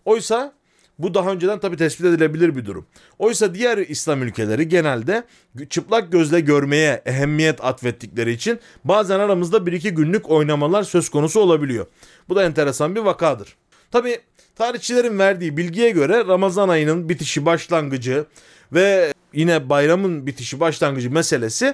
Oysa 0.05 0.53
bu 1.00 1.13
daha 1.13 1.32
önceden 1.32 1.60
tabii 1.60 1.77
tespit 1.77 2.05
edilebilir 2.05 2.55
bir 2.55 2.65
durum. 2.65 2.86
Oysa 3.20 3.53
diğer 3.53 3.77
İslam 3.77 4.24
ülkeleri 4.24 4.67
genelde 4.67 5.24
çıplak 5.70 6.12
gözle 6.12 6.39
görmeye 6.39 7.01
ehemmiyet 7.05 7.63
atfettikleri 7.63 8.32
için 8.32 8.60
bazen 8.84 9.20
aramızda 9.20 9.65
bir 9.65 9.74
iki 9.74 9.91
günlük 9.91 10.29
oynamalar 10.29 10.84
söz 10.84 11.10
konusu 11.10 11.39
olabiliyor. 11.39 11.86
Bu 12.29 12.36
da 12.36 12.43
enteresan 12.43 12.96
bir 12.96 13.01
vakadır. 13.01 13.55
Tabii 13.91 14.20
tarihçilerin 14.55 15.19
verdiği 15.19 15.57
bilgiye 15.57 15.89
göre 15.89 16.27
Ramazan 16.27 16.69
ayının 16.69 17.10
bitişi 17.10 17.45
başlangıcı 17.45 18.25
ve 18.74 19.13
yine 19.33 19.69
bayramın 19.69 20.27
bitişi 20.27 20.60
başlangıcı 20.60 21.12
meselesi 21.12 21.74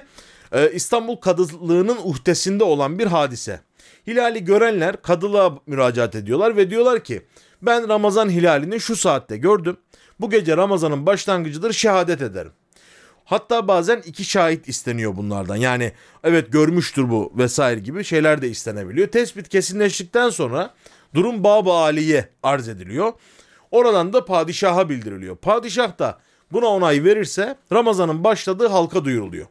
e, 0.52 0.72
İstanbul 0.72 1.16
Kadılığı'nın 1.16 1.96
uhdesinde 2.04 2.64
olan 2.64 2.98
bir 2.98 3.06
hadise. 3.06 3.60
Hilali 4.06 4.44
görenler 4.44 5.02
kadılığa 5.02 5.58
müracaat 5.66 6.14
ediyorlar 6.14 6.56
ve 6.56 6.70
diyorlar 6.70 7.04
ki 7.04 7.22
ben 7.62 7.88
Ramazan 7.88 8.30
hilalini 8.30 8.80
şu 8.80 8.96
saatte 8.96 9.36
gördüm. 9.36 9.76
Bu 10.20 10.30
gece 10.30 10.56
Ramazan'ın 10.56 11.06
başlangıcıdır 11.06 11.72
şehadet 11.72 12.22
ederim. 12.22 12.52
Hatta 13.24 13.68
bazen 13.68 14.02
iki 14.06 14.24
şahit 14.24 14.68
isteniyor 14.68 15.16
bunlardan. 15.16 15.56
Yani 15.56 15.92
evet 16.24 16.52
görmüştür 16.52 17.10
bu 17.10 17.32
vesaire 17.36 17.80
gibi 17.80 18.04
şeyler 18.04 18.42
de 18.42 18.48
istenebiliyor. 18.48 19.08
Tespit 19.08 19.48
kesinleştikten 19.48 20.30
sonra 20.30 20.74
durum 21.14 21.44
Bab-ı 21.44 21.70
Ali'ye 21.70 22.28
arz 22.42 22.68
ediliyor. 22.68 23.12
Oradan 23.70 24.12
da 24.12 24.24
padişaha 24.24 24.88
bildiriliyor. 24.88 25.36
Padişah 25.36 25.98
da 25.98 26.18
buna 26.52 26.66
onay 26.66 27.04
verirse 27.04 27.56
Ramazan'ın 27.72 28.24
başladığı 28.24 28.68
halka 28.68 29.04
duyuruluyor. 29.04 29.46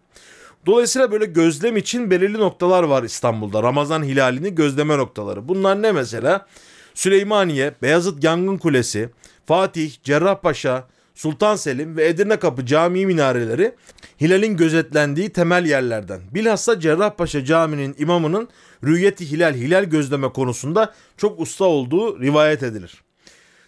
Dolayısıyla 0.65 1.11
böyle 1.11 1.25
gözlem 1.25 1.77
için 1.77 2.11
belirli 2.11 2.39
noktalar 2.39 2.83
var 2.83 3.03
İstanbul'da. 3.03 3.63
Ramazan 3.63 4.03
hilalini 4.03 4.55
gözleme 4.55 4.97
noktaları. 4.97 5.47
Bunlar 5.47 5.81
ne 5.81 5.91
mesela? 5.91 6.45
Süleymaniye, 6.93 7.73
Beyazıt 7.81 8.23
Yangın 8.23 8.57
Kulesi, 8.57 9.09
Fatih, 9.45 9.91
Cerrahpaşa, 10.03 10.87
Sultan 11.19 11.55
Selim 11.55 11.97
ve 11.97 12.07
Edirne 12.07 12.39
Kapı 12.39 12.65
Camii 12.65 13.05
minareleri 13.05 13.75
hilalin 14.21 14.57
gözetlendiği 14.57 15.29
temel 15.29 15.65
yerlerden. 15.65 16.21
Bilhassa 16.31 16.79
Cerrahpaşa 16.79 17.45
Camii'nin 17.45 17.95
imamının 17.97 18.49
rüyeti 18.83 19.31
hilal, 19.31 19.53
hilal 19.53 19.83
gözleme 19.83 20.29
konusunda 20.29 20.93
çok 21.17 21.39
usta 21.39 21.65
olduğu 21.65 22.21
rivayet 22.21 22.63
edilir. 22.63 23.03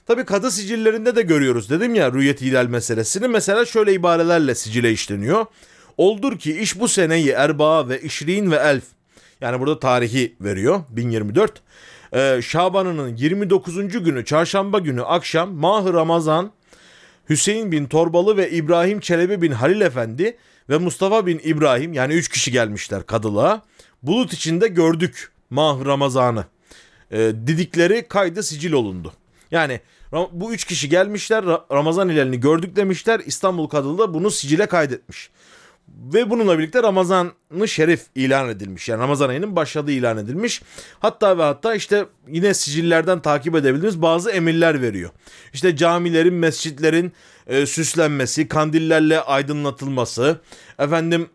Tabi 0.05 0.25
kadı 0.25 0.51
sicillerinde 0.51 1.15
de 1.15 1.21
görüyoruz 1.21 1.69
dedim 1.69 1.95
ya 1.95 2.13
rüyeti 2.13 2.45
hilal 2.45 2.65
meselesini. 2.65 3.27
Mesela 3.27 3.65
şöyle 3.65 3.93
ibarelerle 3.93 4.55
sicile 4.55 4.91
işleniyor. 4.91 5.45
Oldur 5.97 6.39
ki 6.39 6.59
iş 6.59 6.79
bu 6.79 6.87
seneyi 6.87 7.29
erbaa 7.29 7.89
ve 7.89 8.01
işrin 8.01 8.51
ve 8.51 8.55
elf. 8.55 8.83
Yani 9.41 9.59
burada 9.59 9.79
tarihi 9.79 10.35
veriyor 10.41 10.83
1024 10.89 11.61
e, 12.13 12.39
Şaban'ının 12.41 13.15
29. 13.15 14.03
günü 14.03 14.25
çarşamba 14.25 14.79
günü 14.79 15.03
akşam 15.03 15.53
Mah 15.53 15.93
Ramazan 15.93 16.51
Hüseyin 17.29 17.71
bin 17.71 17.85
Torbalı 17.85 18.37
ve 18.37 18.51
İbrahim 18.51 18.99
Çelebi 18.99 19.41
bin 19.41 19.51
Halil 19.51 19.81
Efendi 19.81 20.37
ve 20.69 20.77
Mustafa 20.77 21.25
bin 21.25 21.41
İbrahim 21.43 21.93
yani 21.93 22.13
3 22.13 22.29
kişi 22.29 22.51
gelmişler 22.51 23.05
kadılığa. 23.05 23.61
Bulut 24.03 24.33
içinde 24.33 24.67
gördük 24.67 25.31
Mah 25.49 25.85
Ramazan'ı. 25.85 26.45
E, 27.11 27.17
didikleri 27.47 28.07
kaydı 28.07 28.43
sicil 28.43 28.71
olundu. 28.71 29.13
Yani 29.51 29.79
bu 30.31 30.53
üç 30.53 30.65
kişi 30.65 30.89
gelmişler 30.89 31.45
Ramazan 31.71 32.09
ilerini 32.09 32.39
gördük 32.39 32.75
demişler. 32.75 33.21
İstanbul 33.25 33.67
Kadılı 33.67 33.97
da 33.97 34.13
bunu 34.13 34.31
sicile 34.31 34.65
kaydetmiş. 34.65 35.29
Ve 36.13 36.29
bununla 36.29 36.59
birlikte 36.59 36.83
Ramazan-ı 36.83 37.67
Şerif 37.67 38.01
ilan 38.15 38.49
edilmiş. 38.49 38.89
Yani 38.89 39.01
Ramazan 39.01 39.29
ayının 39.29 39.55
başladığı 39.55 39.91
ilan 39.91 40.17
edilmiş. 40.17 40.61
Hatta 40.99 41.37
ve 41.37 41.43
hatta 41.43 41.75
işte 41.75 42.05
yine 42.27 42.53
sicillerden 42.53 43.21
takip 43.21 43.55
edebildiğimiz 43.55 44.01
bazı 44.01 44.31
emirler 44.31 44.81
veriyor. 44.81 45.09
İşte 45.53 45.75
camilerin, 45.75 46.33
mescitlerin 46.33 47.11
e, 47.47 47.65
süslenmesi, 47.65 48.47
kandillerle 48.47 49.21
aydınlatılması, 49.21 50.39
efendim 50.79 51.29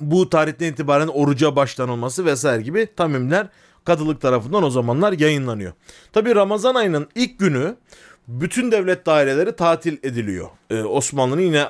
bu 0.00 0.30
tarihten 0.30 0.72
itibaren 0.72 1.08
oruca 1.08 1.56
başlanılması 1.56 2.24
vesaire 2.24 2.62
gibi 2.62 2.88
tamimler 2.96 3.48
kadılık 3.84 4.20
tarafından 4.20 4.62
o 4.62 4.70
zamanlar 4.70 5.12
yayınlanıyor. 5.12 5.72
Tabi 6.12 6.34
Ramazan 6.34 6.74
ayının 6.74 7.08
ilk 7.14 7.38
günü 7.38 7.76
bütün 8.28 8.72
devlet 8.72 9.06
daireleri 9.06 9.56
tatil 9.56 9.98
ediliyor. 10.02 10.48
Ee, 10.70 10.82
Osmanlı'nın 10.82 11.40
yine 11.40 11.66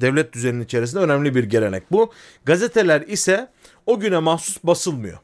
devlet 0.00 0.32
düzeninin 0.32 0.64
içerisinde 0.64 1.02
önemli 1.02 1.34
bir 1.34 1.44
gelenek 1.44 1.92
bu. 1.92 2.12
Gazeteler 2.44 3.00
ise 3.00 3.48
o 3.86 4.00
güne 4.00 4.18
mahsus 4.18 4.58
basılmıyor. 4.64 5.18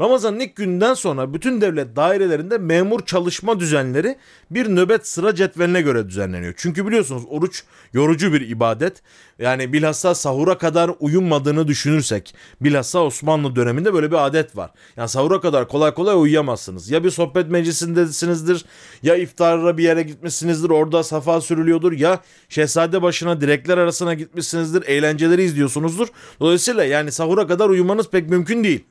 Ramazan'ın 0.00 0.40
ilk 0.40 0.56
günden 0.56 0.94
sonra 0.94 1.34
bütün 1.34 1.60
devlet 1.60 1.96
dairelerinde 1.96 2.58
memur 2.58 3.06
çalışma 3.06 3.60
düzenleri 3.60 4.16
bir 4.50 4.68
nöbet 4.68 5.08
sıra 5.08 5.34
cetveline 5.34 5.82
göre 5.82 6.08
düzenleniyor. 6.08 6.54
Çünkü 6.56 6.86
biliyorsunuz 6.86 7.22
oruç 7.28 7.64
yorucu 7.92 8.32
bir 8.32 8.48
ibadet. 8.48 9.02
Yani 9.38 9.72
bilhassa 9.72 10.14
sahura 10.14 10.58
kadar 10.58 10.90
uyumadığını 11.00 11.68
düşünürsek 11.68 12.34
bilhassa 12.60 12.98
Osmanlı 12.98 13.56
döneminde 13.56 13.94
böyle 13.94 14.10
bir 14.10 14.26
adet 14.26 14.56
var. 14.56 14.70
Yani 14.96 15.08
sahura 15.08 15.40
kadar 15.40 15.68
kolay 15.68 15.94
kolay 15.94 16.22
uyuyamazsınız. 16.22 16.90
Ya 16.90 17.04
bir 17.04 17.10
sohbet 17.10 17.50
meclisindesinizdir 17.50 18.64
ya 19.02 19.16
iftara 19.16 19.78
bir 19.78 19.84
yere 19.84 20.02
gitmişsinizdir 20.02 20.70
orada 20.70 21.02
safa 21.02 21.40
sürülüyordur 21.40 21.92
ya 21.92 22.20
şehzade 22.48 23.02
başına 23.02 23.40
direkler 23.40 23.78
arasına 23.78 24.14
gitmişsinizdir 24.14 24.82
eğlenceleri 24.82 25.42
izliyorsunuzdur. 25.42 26.08
Dolayısıyla 26.40 26.84
yani 26.84 27.12
sahura 27.12 27.46
kadar 27.46 27.68
uyumanız 27.68 28.10
pek 28.10 28.30
mümkün 28.30 28.64
değil. 28.64 28.84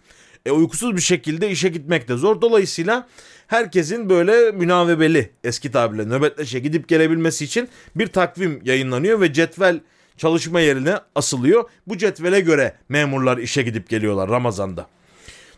E, 0.45 0.51
uykusuz 0.51 0.95
bir 0.95 1.01
şekilde 1.01 1.49
işe 1.49 1.69
gitmek 1.69 2.07
de 2.07 2.15
zor. 2.15 2.41
Dolayısıyla 2.41 3.07
herkesin 3.47 4.09
böyle 4.09 4.51
münavebeli 4.51 5.29
eski 5.43 5.71
tabirle 5.71 6.05
nöbetleşe 6.05 6.59
gidip 6.59 6.87
gelebilmesi 6.87 7.45
için 7.45 7.69
bir 7.95 8.07
takvim 8.07 8.61
yayınlanıyor 8.63 9.21
ve 9.21 9.33
cetvel 9.33 9.79
çalışma 10.17 10.59
yerine 10.59 10.95
asılıyor. 11.15 11.69
Bu 11.87 11.97
cetvele 11.97 12.39
göre 12.39 12.75
memurlar 12.89 13.37
işe 13.37 13.61
gidip 13.61 13.89
geliyorlar 13.89 14.29
Ramazan'da. 14.29 14.87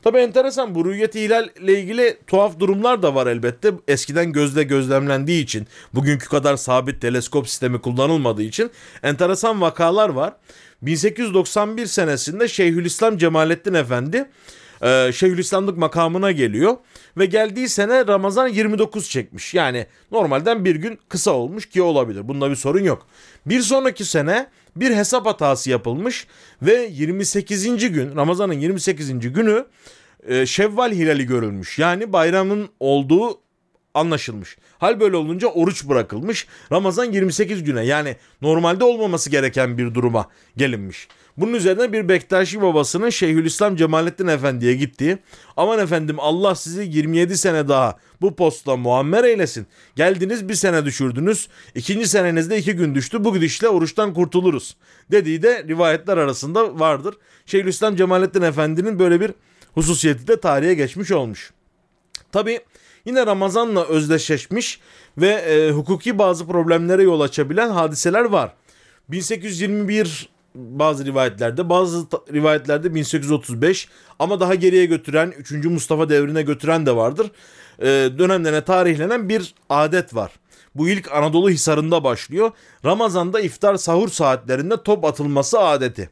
Tabi 0.01 0.17
enteresan 0.17 0.75
bu 0.75 0.85
rüyeti 0.85 1.23
hilal 1.23 1.49
ile 1.59 1.79
ilgili 1.79 2.17
tuhaf 2.27 2.59
durumlar 2.59 3.03
da 3.03 3.15
var 3.15 3.27
elbette. 3.27 3.71
Eskiden 3.87 4.31
gözle 4.31 4.63
gözlemlendiği 4.63 5.43
için, 5.43 5.67
bugünkü 5.93 6.29
kadar 6.29 6.57
sabit 6.57 7.01
teleskop 7.01 7.49
sistemi 7.49 7.81
kullanılmadığı 7.81 8.43
için 8.43 8.71
enteresan 9.03 9.61
vakalar 9.61 10.09
var. 10.09 10.33
1891 10.81 11.85
senesinde 11.85 12.47
Şeyhülislam 12.47 13.17
Cemalettin 13.17 13.73
Efendi 13.73 14.29
e, 14.81 15.11
Şeyhülislamlık 15.11 15.77
makamına 15.77 16.31
geliyor. 16.31 16.77
Ve 17.17 17.25
geldiği 17.25 17.69
sene 17.69 18.07
Ramazan 18.07 18.47
29 18.47 19.09
çekmiş. 19.09 19.53
Yani 19.53 19.85
normalden 20.11 20.65
bir 20.65 20.75
gün 20.75 20.99
kısa 21.09 21.31
olmuş 21.31 21.69
ki 21.69 21.81
olabilir. 21.81 22.27
Bunda 22.27 22.49
bir 22.49 22.55
sorun 22.55 22.83
yok. 22.83 23.07
Bir 23.45 23.61
sonraki 23.61 24.05
sene 24.05 24.47
bir 24.75 24.95
hesap 24.95 25.25
hatası 25.25 25.69
yapılmış 25.69 26.27
ve 26.61 26.89
28. 26.91 27.91
gün 27.91 28.15
Ramazan'ın 28.15 28.53
28. 28.53 29.33
günü 29.33 29.65
e, 30.27 30.45
Şevval 30.45 30.91
hilali 30.91 31.25
görülmüş. 31.25 31.79
Yani 31.79 32.13
bayramın 32.13 32.69
olduğu 32.79 33.46
anlaşılmış. 33.97 34.57
Hal 34.77 34.99
böyle 34.99 35.15
olunca 35.15 35.47
oruç 35.47 35.85
bırakılmış. 35.85 36.47
Ramazan 36.71 37.11
28 37.11 37.63
güne 37.63 37.85
yani 37.85 38.15
normalde 38.41 38.83
olmaması 38.83 39.29
gereken 39.29 39.77
bir 39.77 39.93
duruma 39.93 40.29
gelinmiş. 40.57 41.07
Bunun 41.37 41.53
üzerine 41.53 41.93
bir 41.93 42.09
Bektaşi 42.09 42.61
babasının 42.61 43.09
Şeyhülislam 43.09 43.75
Cemalettin 43.75 44.27
Efendi'ye 44.27 44.73
gittiği 44.73 45.17
aman 45.57 45.79
efendim 45.79 46.15
Allah 46.19 46.55
sizi 46.55 46.83
27 46.83 47.37
sene 47.37 47.67
daha 47.67 47.97
bu 48.21 48.35
posta 48.35 48.75
muammer 48.75 49.23
eylesin. 49.23 49.67
Geldiniz 49.95 50.49
bir 50.49 50.53
sene 50.53 50.85
düşürdünüz. 50.85 51.47
ikinci 51.75 52.07
senenizde 52.07 52.57
iki 52.57 52.73
gün 52.73 52.95
düştü. 52.95 53.23
Bu 53.23 53.33
gidişle 53.33 53.69
oruçtan 53.69 54.13
kurtuluruz. 54.13 54.77
Dediği 55.11 55.41
de 55.41 55.63
rivayetler 55.67 56.17
arasında 56.17 56.79
vardır. 56.79 57.15
Şeyhülislam 57.45 57.95
Cemalettin 57.95 58.41
Efendi'nin 58.41 58.99
böyle 58.99 59.21
bir 59.21 59.31
hususiyeti 59.73 60.27
de 60.27 60.39
tarihe 60.39 60.73
geçmiş 60.73 61.11
olmuş. 61.11 61.51
Tabi 62.31 62.59
yine 63.07 63.25
Ramazan'la 63.25 63.83
özdeşleşmiş 63.85 64.79
ve 65.17 65.27
e, 65.27 65.71
hukuki 65.71 66.17
bazı 66.17 66.47
problemlere 66.47 67.03
yol 67.03 67.21
açabilen 67.21 67.69
hadiseler 67.69 68.25
var. 68.25 68.53
1821 69.09 70.29
bazı 70.55 71.05
rivayetlerde, 71.05 71.69
bazı 71.69 72.07
rivayetlerde 72.33 72.95
1835 72.95 73.87
ama 74.19 74.39
daha 74.39 74.55
geriye 74.55 74.85
götüren 74.85 75.33
3. 75.37 75.51
Mustafa 75.51 76.09
devrine 76.09 76.41
götüren 76.41 76.85
de 76.85 76.95
vardır. 76.95 77.31
Ee, 77.79 77.85
dönemlerine 78.17 78.61
tarihlenen 78.61 79.29
bir 79.29 79.53
adet 79.69 80.15
var. 80.15 80.31
Bu 80.75 80.89
ilk 80.89 81.11
Anadolu 81.11 81.49
Hisarı'nda 81.49 82.03
başlıyor. 82.03 82.51
Ramazan'da 82.85 83.39
iftar 83.39 83.75
sahur 83.75 84.09
saatlerinde 84.09 84.83
top 84.83 85.05
atılması 85.05 85.59
adeti. 85.59 86.09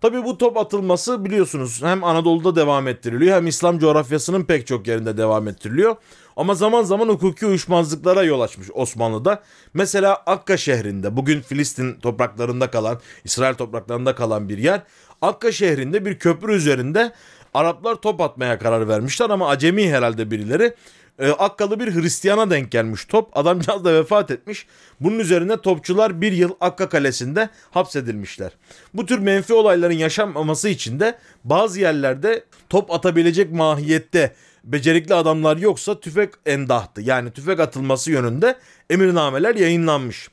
Tabii 0.00 0.24
bu 0.24 0.38
top 0.38 0.56
atılması 0.56 1.24
biliyorsunuz 1.24 1.82
hem 1.82 2.04
Anadolu'da 2.04 2.56
devam 2.56 2.88
ettiriliyor 2.88 3.36
hem 3.36 3.46
İslam 3.46 3.78
coğrafyasının 3.78 4.44
pek 4.44 4.66
çok 4.66 4.86
yerinde 4.86 5.16
devam 5.16 5.48
ettiriliyor. 5.48 5.96
Ama 6.36 6.54
zaman 6.54 6.82
zaman 6.82 7.08
hukuki 7.08 7.46
uyuşmazlıklara 7.46 8.22
yol 8.22 8.40
açmış 8.40 8.68
Osmanlı'da. 8.74 9.42
Mesela 9.74 10.14
Akka 10.26 10.56
şehrinde 10.56 11.16
bugün 11.16 11.40
Filistin 11.40 11.94
topraklarında 11.94 12.70
kalan, 12.70 13.00
İsrail 13.24 13.54
topraklarında 13.54 14.14
kalan 14.14 14.48
bir 14.48 14.58
yer. 14.58 14.82
Akka 15.22 15.52
şehrinde 15.52 16.04
bir 16.06 16.18
köprü 16.18 16.54
üzerinde 16.54 17.12
Araplar 17.54 17.94
top 17.94 18.20
atmaya 18.20 18.58
karar 18.58 18.88
vermişler 18.88 19.30
ama 19.30 19.48
acemi 19.48 19.90
herhalde 19.90 20.30
birileri. 20.30 20.74
Ee, 21.18 21.30
Akkalı 21.30 21.80
bir 21.80 21.94
Hristiyana 21.94 22.50
denk 22.50 22.70
gelmiş 22.70 23.04
top. 23.04 23.36
Adamcağız 23.38 23.84
da 23.84 23.94
vefat 23.94 24.30
etmiş. 24.30 24.66
Bunun 25.00 25.18
üzerine 25.18 25.56
topçular 25.56 26.20
bir 26.20 26.32
yıl 26.32 26.50
Akka 26.60 26.88
Kalesi'nde 26.88 27.48
hapsedilmişler. 27.70 28.52
Bu 28.94 29.06
tür 29.06 29.18
menfi 29.18 29.54
olayların 29.54 29.94
yaşanmaması 29.94 30.68
için 30.68 31.00
de 31.00 31.18
bazı 31.44 31.80
yerlerde 31.80 32.44
top 32.68 32.90
atabilecek 32.90 33.52
mahiyette 33.52 34.34
becerikli 34.64 35.14
adamlar 35.14 35.56
yoksa 35.56 36.00
tüfek 36.00 36.34
endahtı. 36.46 37.00
Yani 37.00 37.30
tüfek 37.30 37.60
atılması 37.60 38.10
yönünde 38.10 38.58
emirnameler 38.90 39.54
yayınlanmış. 39.54 40.28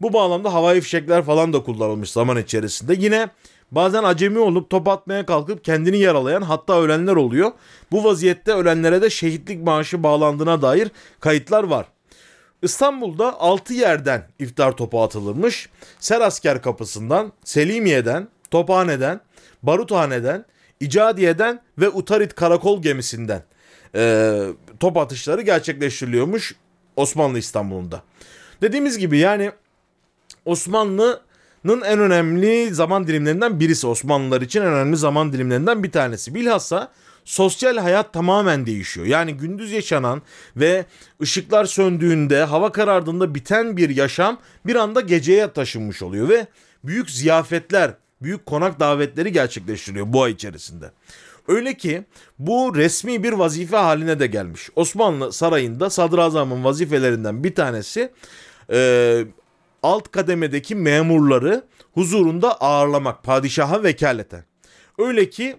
Bu 0.00 0.12
bağlamda 0.12 0.54
havai 0.54 0.80
fişekler 0.80 1.22
falan 1.22 1.52
da 1.52 1.62
kullanılmış 1.62 2.10
zaman 2.10 2.36
içerisinde. 2.36 2.94
Yine 2.98 3.28
bazen 3.70 4.04
acemi 4.04 4.38
olup 4.38 4.70
top 4.70 4.88
atmaya 4.88 5.26
kalkıp 5.26 5.64
kendini 5.64 5.98
yaralayan 5.98 6.42
hatta 6.42 6.80
ölenler 6.80 7.16
oluyor. 7.16 7.52
Bu 7.92 8.04
vaziyette 8.04 8.52
ölenlere 8.52 9.02
de 9.02 9.10
şehitlik 9.10 9.62
maaşı 9.62 10.02
bağlandığına 10.02 10.62
dair 10.62 10.88
kayıtlar 11.20 11.64
var. 11.64 11.86
İstanbul'da 12.62 13.40
6 13.40 13.74
yerden 13.74 14.28
iftar 14.38 14.76
topu 14.76 15.02
atılırmış. 15.02 15.68
Serasker 15.98 16.62
kapısından, 16.62 17.32
Selimiye'den, 17.44 18.28
Tophane'den, 18.50 19.20
Baruthane'den, 19.62 20.44
İcadiye'den 20.80 21.60
ve 21.78 21.88
Utarit 21.88 22.34
karakol 22.34 22.82
gemisinden 22.82 23.42
e, 23.94 24.38
top 24.80 24.96
atışları 24.96 25.42
gerçekleştiriliyormuş 25.42 26.54
Osmanlı 26.96 27.38
İstanbul'unda. 27.38 28.02
Dediğimiz 28.62 28.98
gibi 28.98 29.18
yani 29.18 29.52
Osmanlı'nın 30.44 31.80
en 31.80 31.98
önemli 31.98 32.74
zaman 32.74 33.06
dilimlerinden 33.06 33.60
birisi. 33.60 33.86
Osmanlılar 33.86 34.40
için 34.40 34.60
en 34.60 34.66
önemli 34.66 34.96
zaman 34.96 35.32
dilimlerinden 35.32 35.82
bir 35.82 35.90
tanesi. 35.90 36.34
Bilhassa 36.34 36.92
sosyal 37.24 37.76
hayat 37.76 38.12
tamamen 38.12 38.66
değişiyor. 38.66 39.06
Yani 39.06 39.34
gündüz 39.34 39.72
yaşanan 39.72 40.22
ve 40.56 40.84
ışıklar 41.22 41.64
söndüğünde, 41.64 42.44
hava 42.44 42.72
karardığında 42.72 43.34
biten 43.34 43.76
bir 43.76 43.90
yaşam 43.90 44.38
bir 44.66 44.76
anda 44.76 45.00
geceye 45.00 45.52
taşınmış 45.52 46.02
oluyor 46.02 46.28
ve 46.28 46.46
büyük 46.84 47.10
ziyafetler, 47.10 47.94
büyük 48.22 48.46
konak 48.46 48.80
davetleri 48.80 49.32
gerçekleştiriliyor 49.32 50.12
bu 50.12 50.22
ay 50.22 50.32
içerisinde. 50.32 50.90
Öyle 51.48 51.74
ki 51.76 52.04
bu 52.38 52.76
resmi 52.76 53.22
bir 53.22 53.32
vazife 53.32 53.76
haline 53.76 54.20
de 54.20 54.26
gelmiş. 54.26 54.70
Osmanlı 54.76 55.32
sarayında 55.32 55.90
sadrazamın 55.90 56.64
vazifelerinden 56.64 57.44
bir 57.44 57.54
tanesi 57.54 58.12
e, 58.72 59.24
alt 59.82 60.10
kademedeki 60.10 60.74
memurları 60.74 61.64
huzurunda 61.94 62.60
ağırlamak 62.60 63.22
padişaha 63.22 63.82
vekaleten. 63.82 64.44
Öyle 64.98 65.30
ki 65.30 65.56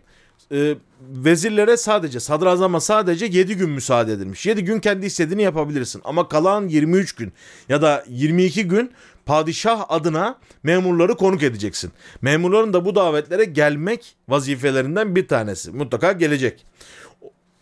e, 0.54 0.76
vezirlere 1.12 1.78
sadece 1.78 2.20
sadrazama 2.20 2.80
sadece 2.80 3.26
7 3.26 3.56
gün 3.58 3.70
müsaade 3.70 4.14
edilmiş. 4.14 4.46
7 4.46 4.64
gün 4.64 4.80
kendi 4.80 5.06
istediğini 5.06 5.42
yapabilirsin 5.42 6.02
ama 6.06 6.28
kalan 6.28 6.68
23 6.68 7.16
gün 7.16 7.34
ya 7.70 7.82
da 7.82 8.04
22 8.10 8.68
gün 8.68 8.92
padişah 9.26 9.86
adına 9.90 10.40
memurları 10.64 11.16
konuk 11.16 11.44
edeceksin. 11.44 11.92
Memurların 12.22 12.74
da 12.74 12.86
bu 12.86 12.96
davetlere 12.96 13.46
gelmek 13.46 14.16
vazifelerinden 14.30 15.16
bir 15.16 15.28
tanesi. 15.28 15.72
Mutlaka 15.72 16.12
gelecek. 16.12 16.66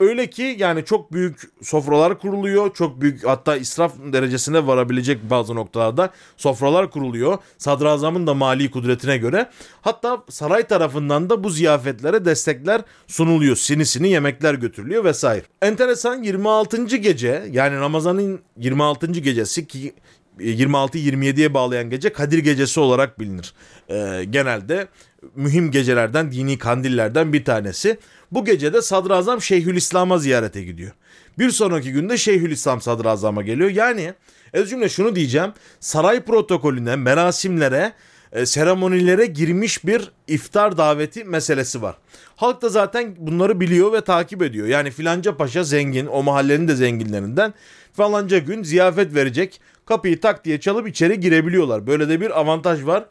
Öyle 0.01 0.29
ki 0.29 0.55
yani 0.59 0.85
çok 0.85 1.13
büyük 1.13 1.41
sofralar 1.61 2.19
kuruluyor. 2.19 2.73
Çok 2.73 3.01
büyük 3.01 3.27
hatta 3.27 3.57
israf 3.57 3.93
derecesine 4.13 4.67
varabilecek 4.67 5.29
bazı 5.29 5.55
noktalarda 5.55 6.09
sofralar 6.37 6.91
kuruluyor. 6.91 7.37
Sadrazamın 7.57 8.27
da 8.27 8.33
mali 8.33 8.71
kudretine 8.71 9.17
göre. 9.17 9.49
Hatta 9.81 10.23
saray 10.29 10.67
tarafından 10.67 11.29
da 11.29 11.43
bu 11.43 11.49
ziyafetlere 11.49 12.25
destekler 12.25 12.81
sunuluyor. 13.07 13.55
Sinisini 13.55 14.09
yemekler 14.09 14.53
götürülüyor 14.53 15.03
vesaire. 15.03 15.43
Enteresan 15.61 16.23
26. 16.23 16.97
gece 16.97 17.43
yani 17.51 17.75
Ramazan'ın 17.75 18.39
26. 18.57 19.07
gecesi 19.11 19.67
ki 19.67 19.93
26-27'ye 20.39 21.53
bağlayan 21.53 21.89
gece 21.89 22.13
Kadir 22.13 22.37
Gecesi 22.39 22.79
olarak 22.79 23.19
bilinir. 23.19 23.53
Ee, 23.89 24.25
genelde 24.29 24.87
mühim 25.35 25.71
gecelerden, 25.71 26.31
dini 26.31 26.57
kandillerden 26.57 27.33
bir 27.33 27.45
tanesi. 27.45 27.97
Bu 28.31 28.45
gecede 28.45 28.81
Sadrazam 28.81 29.41
Şeyhülislam'a 29.41 30.17
ziyarete 30.17 30.63
gidiyor. 30.63 30.91
Bir 31.39 31.49
sonraki 31.49 31.91
günde 31.91 32.17
Şeyhülislam 32.17 32.81
Sadrazam'a 32.81 33.41
geliyor. 33.41 33.69
Yani 33.69 34.13
ez 34.53 34.69
cümle 34.69 34.89
şunu 34.89 35.15
diyeceğim. 35.15 35.51
Saray 35.79 36.23
protokolüne, 36.23 36.95
merasimlere, 36.95 37.93
e, 38.31 38.45
seremonilere 38.45 39.25
girmiş 39.25 39.85
bir 39.85 40.11
iftar 40.27 40.77
daveti 40.77 41.23
meselesi 41.23 41.81
var. 41.81 41.95
Halk 42.35 42.61
da 42.61 42.69
zaten 42.69 43.15
bunları 43.19 43.59
biliyor 43.59 43.93
ve 43.93 44.01
takip 44.01 44.41
ediyor. 44.41 44.67
Yani 44.67 44.91
filanca 44.91 45.37
paşa 45.37 45.63
zengin, 45.63 46.05
o 46.07 46.23
mahallenin 46.23 46.67
de 46.67 46.75
zenginlerinden 46.75 47.53
falanca 47.93 48.37
gün 48.37 48.63
ziyafet 48.63 49.15
verecek. 49.15 49.61
Kapıyı 49.85 50.21
tak 50.21 50.45
diye 50.45 50.59
çalıp 50.59 50.87
içeri 50.87 51.19
girebiliyorlar. 51.19 51.87
Böyle 51.87 52.09
de 52.09 52.21
bir 52.21 52.39
avantaj 52.39 52.85
var. 52.85 53.05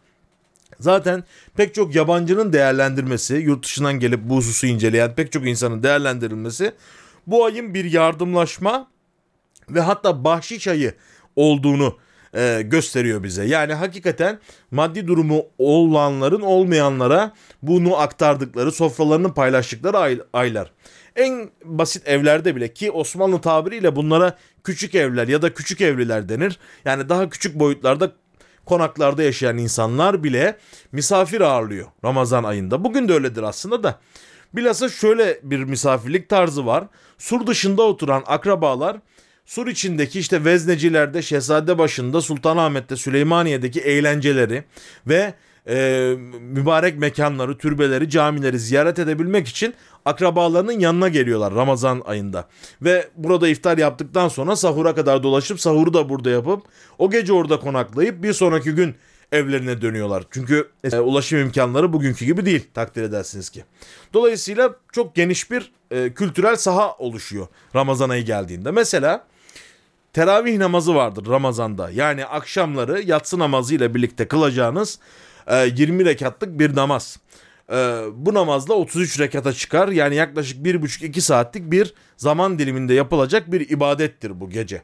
Zaten 0.79 1.25
pek 1.57 1.75
çok 1.75 1.95
yabancının 1.95 2.53
değerlendirmesi, 2.53 3.35
yurt 3.35 3.65
dışından 3.65 4.01
gelip 4.01 4.21
bu 4.23 4.37
hususu 4.37 4.67
inceleyen 4.67 5.15
pek 5.15 5.33
çok 5.33 5.47
insanın 5.47 5.83
değerlendirilmesi 5.83 6.73
bu 7.27 7.45
ayın 7.45 7.75
bir 7.75 7.85
yardımlaşma 7.85 8.91
ve 9.71 9.81
hatta 9.81 10.25
bahşiş 10.25 10.69
ayı 10.69 10.95
olduğunu 11.37 11.99
e, 12.35 12.63
gösteriyor 12.65 13.23
bize. 13.23 13.45
Yani 13.45 13.75
hakikaten 13.75 14.39
maddi 14.71 15.07
durumu 15.07 15.45
olanların 15.59 16.41
olmayanlara 16.41 17.33
bunu 17.63 17.97
aktardıkları, 17.97 18.73
sofralarını 18.73 19.35
paylaştıkları 19.35 19.99
ay- 19.99 20.21
aylar. 20.33 20.73
En 21.17 21.51
basit 21.65 22.09
evlerde 22.09 22.57
bile 22.57 22.73
ki 22.75 22.91
Osmanlı 22.91 23.41
tabiriyle 23.41 23.97
bunlara 23.97 24.37
küçük 24.65 24.95
evler 24.95 25.29
ya 25.29 25.43
da 25.43 25.55
küçük 25.55 25.81
evliler 25.81 26.29
denir. 26.29 26.59
Yani 26.85 27.09
daha 27.09 27.29
küçük 27.29 27.55
boyutlarda 27.55 28.13
konaklarda 28.71 29.23
yaşayan 29.23 29.59
insanlar 29.59 30.25
bile 30.25 30.57
misafir 30.93 31.41
ağırlıyor 31.41 31.87
Ramazan 32.05 32.45
ayında. 32.45 32.85
Bugün 32.85 33.09
de 33.09 33.13
öyledir 33.13 33.43
aslında 33.43 33.83
da. 33.83 34.01
Bilhassa 34.53 34.89
şöyle 34.89 35.41
bir 35.43 35.65
misafirlik 35.65 36.29
tarzı 36.29 36.67
var. 36.67 36.85
Sur 37.19 37.47
dışında 37.47 37.83
oturan 37.83 38.23
akrabalar 38.27 38.97
Sur 39.47 39.67
içindeki 39.67 40.21
işte 40.21 40.45
Veznecilerde, 40.45 41.23
Şehzade 41.23 41.79
başında, 41.79 42.21
Sultanahmet'te, 42.21 42.97
Süleymaniye'deki 42.97 43.81
eğlenceleri 43.81 44.65
ve 45.07 45.35
e, 45.69 46.15
mübarek 46.41 46.99
mekanları, 46.99 47.59
türbeleri, 47.59 48.11
camileri 48.11 48.59
ziyaret 48.59 48.99
edebilmek 48.99 49.49
için 49.49 49.75
akrabalarının 50.05 50.81
yanına 50.81 51.09
geliyorlar 51.09 51.55
Ramazan 51.55 52.03
ayında. 52.07 52.49
Ve 52.83 53.09
burada 53.17 53.49
iftar 53.49 53.79
yaptıktan 53.79 54.29
sonra 54.29 54.57
sahura 54.57 54.95
kadar 54.95 55.23
dolaşıp 55.23 55.61
sahuru 55.61 55.95
da 55.95 56.09
burada 56.09 56.31
yapıp 56.31 56.63
o 56.99 57.11
gece 57.11 57.33
orada 57.33 57.61
konaklayıp 57.61 58.23
bir 58.23 58.33
sonraki 58.33 58.71
gün 58.73 58.95
evlerine 59.33 59.83
dönüyorlar. 59.83 60.25
Çünkü 60.31 60.69
e, 60.85 60.99
ulaşım 60.99 61.39
imkanları 61.39 61.93
bugünkü 61.93 62.25
gibi 62.25 62.47
değil 62.47 62.69
takdir 62.75 63.03
edersiniz 63.03 63.51
ki. 63.51 63.65
Dolayısıyla 64.13 64.75
çok 64.93 65.15
geniş 65.15 65.51
bir 65.51 65.73
e, 65.91 66.15
kültürel 66.15 66.57
saha 66.57 66.95
oluşuyor 66.95 67.47
Ramazan 67.75 68.09
ayı 68.09 68.25
geldiğinde. 68.25 68.71
Mesela 68.71 69.27
teravih 70.13 70.59
namazı 70.59 70.95
vardır 70.95 71.27
Ramazan'da. 71.27 71.91
Yani 71.91 72.25
akşamları 72.27 73.03
yatsı 73.03 73.39
namazı 73.39 73.75
ile 73.75 73.95
birlikte 73.95 74.29
kılacağınız 74.29 74.99
e, 75.47 75.67
20 75.67 76.05
rekatlık 76.05 76.59
bir 76.59 76.77
namaz. 76.77 77.19
E, 77.71 78.03
bu 78.13 78.35
namazla 78.35 78.75
33 78.75 79.21
rekata 79.21 79.53
çıkar. 79.53 79.89
Yani 79.89 80.15
yaklaşık 80.15 80.67
1,5-2 80.67 81.21
saatlik 81.21 81.71
bir 81.71 81.95
zaman 82.17 82.59
diliminde 82.59 82.95
yapılacak 82.95 83.53
bir 83.53 83.71
ibadettir 83.71 84.41
bu 84.41 84.51
gece. 84.51 84.83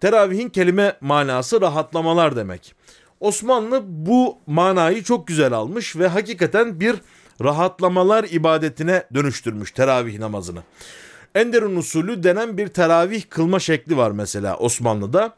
Teravihin 0.00 0.48
kelime 0.48 0.96
manası 1.00 1.60
rahatlamalar 1.60 2.36
demek. 2.36 2.74
Osmanlı 3.20 3.82
bu 3.86 4.38
manayı 4.46 5.02
çok 5.02 5.26
güzel 5.26 5.52
almış 5.52 5.96
ve 5.96 6.08
hakikaten 6.08 6.80
bir 6.80 6.96
rahatlamalar 7.44 8.24
ibadetine 8.24 9.04
dönüştürmüş 9.14 9.72
teravih 9.72 10.18
namazını. 10.18 10.62
Enderun 11.34 11.76
usulü 11.76 12.22
denen 12.22 12.58
bir 12.58 12.68
teravih 12.68 13.22
kılma 13.30 13.58
şekli 13.58 13.96
var 13.96 14.10
mesela 14.10 14.56
Osmanlı'da. 14.56 15.36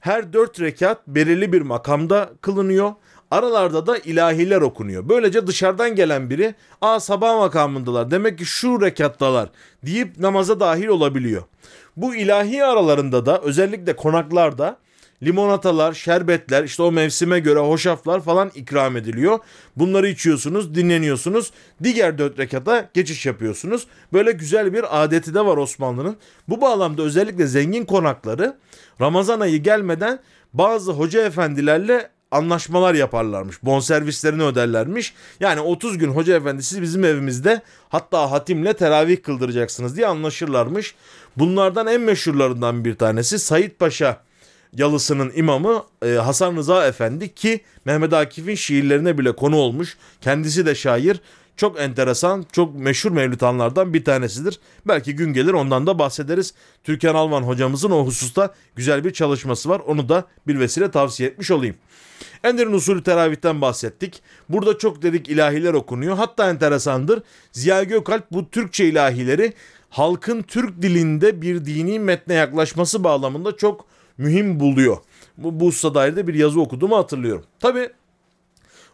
Her 0.00 0.32
dört 0.32 0.60
rekat 0.60 1.08
belirli 1.08 1.52
bir 1.52 1.62
makamda 1.62 2.30
kılınıyor. 2.40 2.92
Aralarda 3.32 3.86
da 3.86 3.98
ilahiler 3.98 4.60
okunuyor. 4.60 5.08
Böylece 5.08 5.46
dışarıdan 5.46 5.94
gelen 5.94 6.30
biri 6.30 6.54
aa 6.80 7.00
sabah 7.00 7.38
makamındalar 7.38 8.10
demek 8.10 8.38
ki 8.38 8.44
şu 8.44 8.80
rekattalar 8.80 9.48
deyip 9.86 10.18
namaza 10.18 10.60
dahil 10.60 10.86
olabiliyor. 10.86 11.42
Bu 11.96 12.14
ilahi 12.14 12.64
aralarında 12.64 13.26
da 13.26 13.40
özellikle 13.40 13.96
konaklarda 13.96 14.76
limonatalar, 15.22 15.92
şerbetler, 15.92 16.64
işte 16.64 16.82
o 16.82 16.92
mevsime 16.92 17.38
göre 17.38 17.58
hoşaflar 17.58 18.20
falan 18.20 18.50
ikram 18.54 18.96
ediliyor. 18.96 19.38
Bunları 19.76 20.08
içiyorsunuz, 20.08 20.74
dinleniyorsunuz. 20.74 21.52
Diğer 21.82 22.18
dört 22.18 22.38
rekata 22.38 22.90
geçiş 22.94 23.26
yapıyorsunuz. 23.26 23.86
Böyle 24.12 24.32
güzel 24.32 24.72
bir 24.72 25.02
adeti 25.02 25.34
de 25.34 25.46
var 25.46 25.56
Osmanlı'nın. 25.56 26.16
Bu 26.48 26.60
bağlamda 26.60 27.02
özellikle 27.02 27.46
zengin 27.46 27.84
konakları 27.84 28.56
Ramazan 29.00 29.40
ayı 29.40 29.62
gelmeden 29.62 30.18
bazı 30.52 30.92
hoca 30.92 31.26
efendilerle 31.26 32.10
anlaşmalar 32.32 32.94
yaparlarmış. 32.94 33.62
Bonservislerini 33.62 34.42
öderlermiş. 34.42 35.14
Yani 35.40 35.60
30 35.60 35.98
gün 35.98 36.08
hoca 36.08 36.36
efendi 36.36 36.62
siz 36.62 36.82
bizim 36.82 37.04
evimizde 37.04 37.62
hatta 37.88 38.30
hatimle 38.30 38.72
teravih 38.72 39.22
kıldıracaksınız 39.22 39.96
diye 39.96 40.06
anlaşırlarmış. 40.06 40.94
Bunlardan 41.36 41.86
en 41.86 42.00
meşhurlarından 42.00 42.84
bir 42.84 42.94
tanesi 42.94 43.38
Said 43.38 43.70
Paşa 43.70 44.20
Yalısı'nın 44.76 45.32
imamı 45.34 45.84
e, 46.04 46.08
Hasan 46.08 46.56
Rıza 46.56 46.86
Efendi 46.86 47.34
ki 47.34 47.60
Mehmet 47.84 48.12
Akif'in 48.12 48.54
şiirlerine 48.54 49.18
bile 49.18 49.36
konu 49.36 49.56
olmuş. 49.56 49.96
Kendisi 50.20 50.66
de 50.66 50.74
şair. 50.74 51.20
Çok 51.56 51.80
enteresan, 51.80 52.46
çok 52.52 52.74
meşhur 52.74 53.10
mevlütanlardan 53.10 53.94
bir 53.94 54.04
tanesidir. 54.04 54.60
Belki 54.86 55.16
gün 55.16 55.32
gelir 55.32 55.52
ondan 55.52 55.86
da 55.86 55.98
bahsederiz. 55.98 56.54
Türkan 56.84 57.14
Alman 57.14 57.42
hocamızın 57.42 57.90
o 57.90 58.06
hususta 58.06 58.54
güzel 58.76 59.04
bir 59.04 59.12
çalışması 59.12 59.68
var. 59.68 59.80
Onu 59.86 60.08
da 60.08 60.24
bir 60.46 60.60
vesile 60.60 60.90
tavsiye 60.90 61.28
etmiş 61.28 61.50
olayım. 61.50 61.76
Ender'in 62.44 62.72
usulü 62.72 63.02
teravihten 63.02 63.60
bahsettik. 63.60 64.22
Burada 64.48 64.78
çok 64.78 65.02
dedik 65.02 65.28
ilahiler 65.28 65.74
okunuyor. 65.74 66.16
Hatta 66.16 66.50
enteresandır. 66.50 67.22
Ziya 67.52 67.82
Gökalp 67.82 68.32
bu 68.32 68.50
Türkçe 68.50 68.84
ilahileri 68.84 69.52
halkın 69.90 70.42
Türk 70.42 70.82
dilinde 70.82 71.42
bir 71.42 71.64
dini 71.64 71.98
metne 71.98 72.34
yaklaşması 72.34 73.04
bağlamında 73.04 73.56
çok 73.56 73.86
mühim 74.18 74.60
buluyor. 74.60 74.96
Bu, 75.38 75.60
bu 75.60 75.66
hususa 75.66 75.94
dair 75.94 76.16
de 76.16 76.26
bir 76.26 76.34
yazı 76.34 76.60
okuduğumu 76.60 76.96
hatırlıyorum. 76.96 77.44
Tabi 77.60 77.90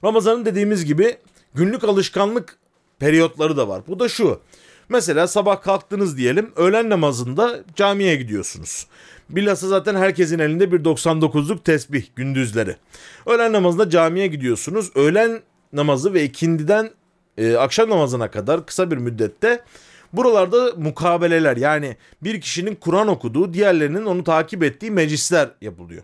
Ramazan'ın 0.04 0.44
dediğimiz 0.44 0.84
gibi 0.84 1.18
günlük 1.54 1.84
alışkanlık 1.84 2.58
periyotları 2.98 3.56
da 3.56 3.68
var. 3.68 3.82
Bu 3.88 4.00
da 4.00 4.08
şu. 4.08 4.40
Mesela 4.88 5.26
sabah 5.26 5.62
kalktınız 5.62 6.16
diyelim 6.16 6.52
öğlen 6.56 6.90
namazında 6.90 7.64
camiye 7.76 8.16
gidiyorsunuz. 8.16 8.86
Bilhassa 9.30 9.68
zaten 9.68 9.94
herkesin 9.94 10.38
elinde 10.38 10.72
bir 10.72 10.84
99'luk 10.84 11.62
tesbih 11.62 12.06
gündüzleri. 12.16 12.76
Öğlen 13.26 13.52
namazında 13.52 13.90
camiye 13.90 14.26
gidiyorsunuz. 14.26 14.90
Öğlen 14.94 15.40
namazı 15.72 16.14
ve 16.14 16.24
ikindiden 16.24 16.90
e, 17.38 17.56
akşam 17.56 17.90
namazına 17.90 18.30
kadar 18.30 18.66
kısa 18.66 18.90
bir 18.90 18.96
müddette 18.96 19.64
Buralarda 20.12 20.72
mukabeleler 20.76 21.56
yani 21.56 21.96
bir 22.22 22.40
kişinin 22.40 22.74
Kur'an 22.74 23.08
okuduğu, 23.08 23.54
diğerlerinin 23.54 24.04
onu 24.04 24.24
takip 24.24 24.62
ettiği 24.62 24.90
meclisler 24.90 25.48
yapılıyor. 25.60 26.02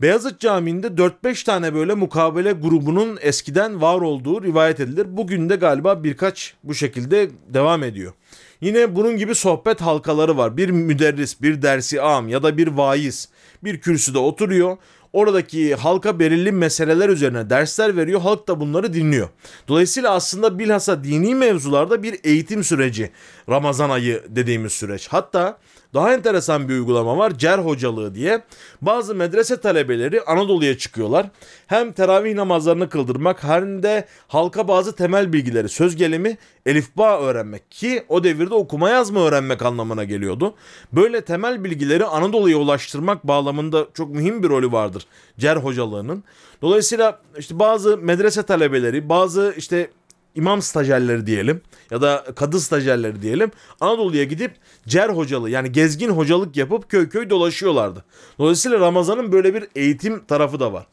Beyazıt 0.00 0.40
Camii'nde 0.40 0.86
4-5 0.86 1.44
tane 1.44 1.74
böyle 1.74 1.94
mukabele 1.94 2.52
grubunun 2.52 3.18
eskiden 3.20 3.80
var 3.80 4.00
olduğu 4.00 4.42
rivayet 4.42 4.80
edilir. 4.80 5.06
Bugün 5.08 5.48
de 5.48 5.56
galiba 5.56 6.04
birkaç 6.04 6.54
bu 6.64 6.74
şekilde 6.74 7.30
devam 7.48 7.82
ediyor. 7.82 8.12
Yine 8.60 8.96
bunun 8.96 9.16
gibi 9.16 9.34
sohbet 9.34 9.80
halkaları 9.80 10.36
var. 10.36 10.56
Bir 10.56 10.70
müderris, 10.70 11.42
bir 11.42 11.62
dersi 11.62 12.02
am 12.02 12.28
ya 12.28 12.42
da 12.42 12.56
bir 12.56 12.68
vaiz 12.68 13.28
bir 13.64 13.80
kürsüde 13.80 14.18
oturuyor. 14.18 14.76
Oradaki 15.12 15.74
halka 15.74 16.18
belirli 16.18 16.52
meseleler 16.52 17.08
üzerine 17.08 17.50
dersler 17.50 17.96
veriyor. 17.96 18.20
Halk 18.20 18.48
da 18.48 18.60
bunları 18.60 18.92
dinliyor. 18.94 19.28
Dolayısıyla 19.68 20.10
aslında 20.10 20.58
bilhassa 20.58 21.04
dini 21.04 21.34
mevzularda 21.34 22.02
bir 22.02 22.20
eğitim 22.24 22.64
süreci. 22.64 23.10
Ramazan 23.48 23.90
ayı 23.90 24.22
dediğimiz 24.28 24.72
süreç. 24.72 25.08
Hatta 25.08 25.58
daha 25.96 26.14
enteresan 26.14 26.68
bir 26.68 26.74
uygulama 26.74 27.18
var. 27.18 27.38
Cer 27.38 27.58
hocalığı 27.58 28.14
diye. 28.14 28.42
Bazı 28.82 29.14
medrese 29.14 29.60
talebeleri 29.60 30.22
Anadolu'ya 30.22 30.78
çıkıyorlar. 30.78 31.26
Hem 31.66 31.92
teravih 31.92 32.34
namazlarını 32.34 32.88
kıldırmak 32.88 33.44
hem 33.44 33.82
de 33.82 34.04
halka 34.28 34.68
bazı 34.68 34.96
temel 34.96 35.32
bilgileri, 35.32 35.68
söz 35.68 35.96
gelimi, 35.96 36.38
elifba 36.66 37.20
öğrenmek 37.20 37.70
ki 37.70 38.04
o 38.08 38.24
devirde 38.24 38.54
okuma 38.54 38.90
yazma 38.90 39.20
öğrenmek 39.20 39.62
anlamına 39.62 40.04
geliyordu. 40.04 40.54
Böyle 40.92 41.20
temel 41.20 41.64
bilgileri 41.64 42.04
Anadolu'ya 42.04 42.56
ulaştırmak 42.56 43.26
bağlamında 43.26 43.86
çok 43.94 44.10
mühim 44.10 44.42
bir 44.42 44.48
rolü 44.48 44.72
vardır 44.72 45.06
Cer 45.38 45.56
hocalığının. 45.56 46.24
Dolayısıyla 46.62 47.20
işte 47.38 47.58
bazı 47.58 47.98
medrese 47.98 48.42
talebeleri, 48.42 49.08
bazı 49.08 49.54
işte 49.56 49.90
imam 50.36 50.62
stajyerleri 50.62 51.26
diyelim 51.26 51.60
ya 51.90 52.02
da 52.02 52.24
kadı 52.36 52.60
stajyerleri 52.60 53.22
diyelim 53.22 53.50
Anadolu'ya 53.80 54.24
gidip 54.24 54.52
cer 54.88 55.08
hocalığı 55.08 55.50
yani 55.50 55.72
gezgin 55.72 56.08
hocalık 56.08 56.56
yapıp 56.56 56.90
köy 56.90 57.08
köy 57.08 57.30
dolaşıyorlardı. 57.30 58.04
Dolayısıyla 58.38 58.80
Ramazan'ın 58.80 59.32
böyle 59.32 59.54
bir 59.54 59.64
eğitim 59.76 60.24
tarafı 60.24 60.60
da 60.60 60.72
var. 60.72 60.86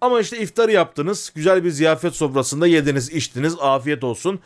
Ama 0.00 0.20
işte 0.20 0.38
iftarı 0.38 0.72
yaptınız, 0.72 1.32
güzel 1.34 1.64
bir 1.64 1.70
ziyafet 1.70 2.14
sofrasında 2.14 2.66
yediniz, 2.66 3.10
içtiniz, 3.10 3.56
afiyet 3.60 4.04
olsun. 4.04 4.40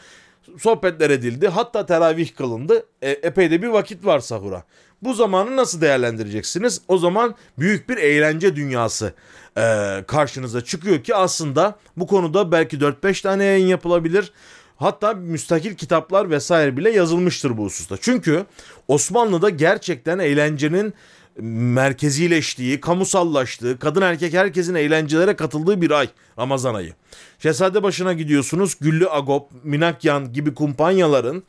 Sohbetler 0.59 1.11
edildi, 1.11 1.49
hatta 1.49 1.87
teravih 1.87 2.37
kılındı. 2.37 2.87
E, 3.03 3.11
epey 3.11 3.51
de 3.51 3.63
bir 3.63 3.69
vakit 3.69 4.05
var 4.05 4.21
sahura. 4.21 4.65
Bu 5.03 5.15
zamanı 5.15 5.57
nasıl 5.57 5.81
değerlendireceksiniz? 5.81 6.81
O 6.89 6.99
zaman 6.99 7.35
büyük 7.59 7.89
bir 7.89 7.97
eğlence 7.97 8.57
dünyası 8.57 9.13
e, 9.59 10.05
karşınıza 10.07 10.65
çıkıyor 10.65 11.03
ki 11.03 11.15
aslında 11.15 11.79
bu 11.97 12.07
konuda 12.07 12.53
belki 12.53 12.79
4-5 12.79 13.23
tane 13.23 13.45
yayın 13.45 13.67
yapılabilir. 13.67 14.33
Hatta 14.77 15.15
müstakil 15.15 15.75
kitaplar 15.75 16.31
vesaire 16.31 16.77
bile 16.77 16.91
yazılmıştır 16.91 17.57
bu 17.57 17.65
hususta. 17.65 17.97
Çünkü 18.01 18.47
Osmanlı'da 18.89 19.51
gerçekten 19.51 20.19
eğlencenin 20.19 20.95
merkezileştiği, 21.41 22.81
kamusallaştığı, 22.81 23.79
kadın 23.79 24.03
erkek 24.03 24.35
herkesin 24.35 24.75
eğlencelere 24.75 25.37
katıldığı 25.37 25.81
bir 25.81 25.91
ay 25.91 26.09
Ramazan 26.39 26.75
ayı. 26.75 26.93
Şehzade 27.39 27.83
başına 27.83 28.13
gidiyorsunuz 28.13 28.75
Güllü 28.81 29.11
Agop, 29.11 29.51
Minakyan 29.65 30.33
gibi 30.33 30.55
kumpanyaların 30.55 31.43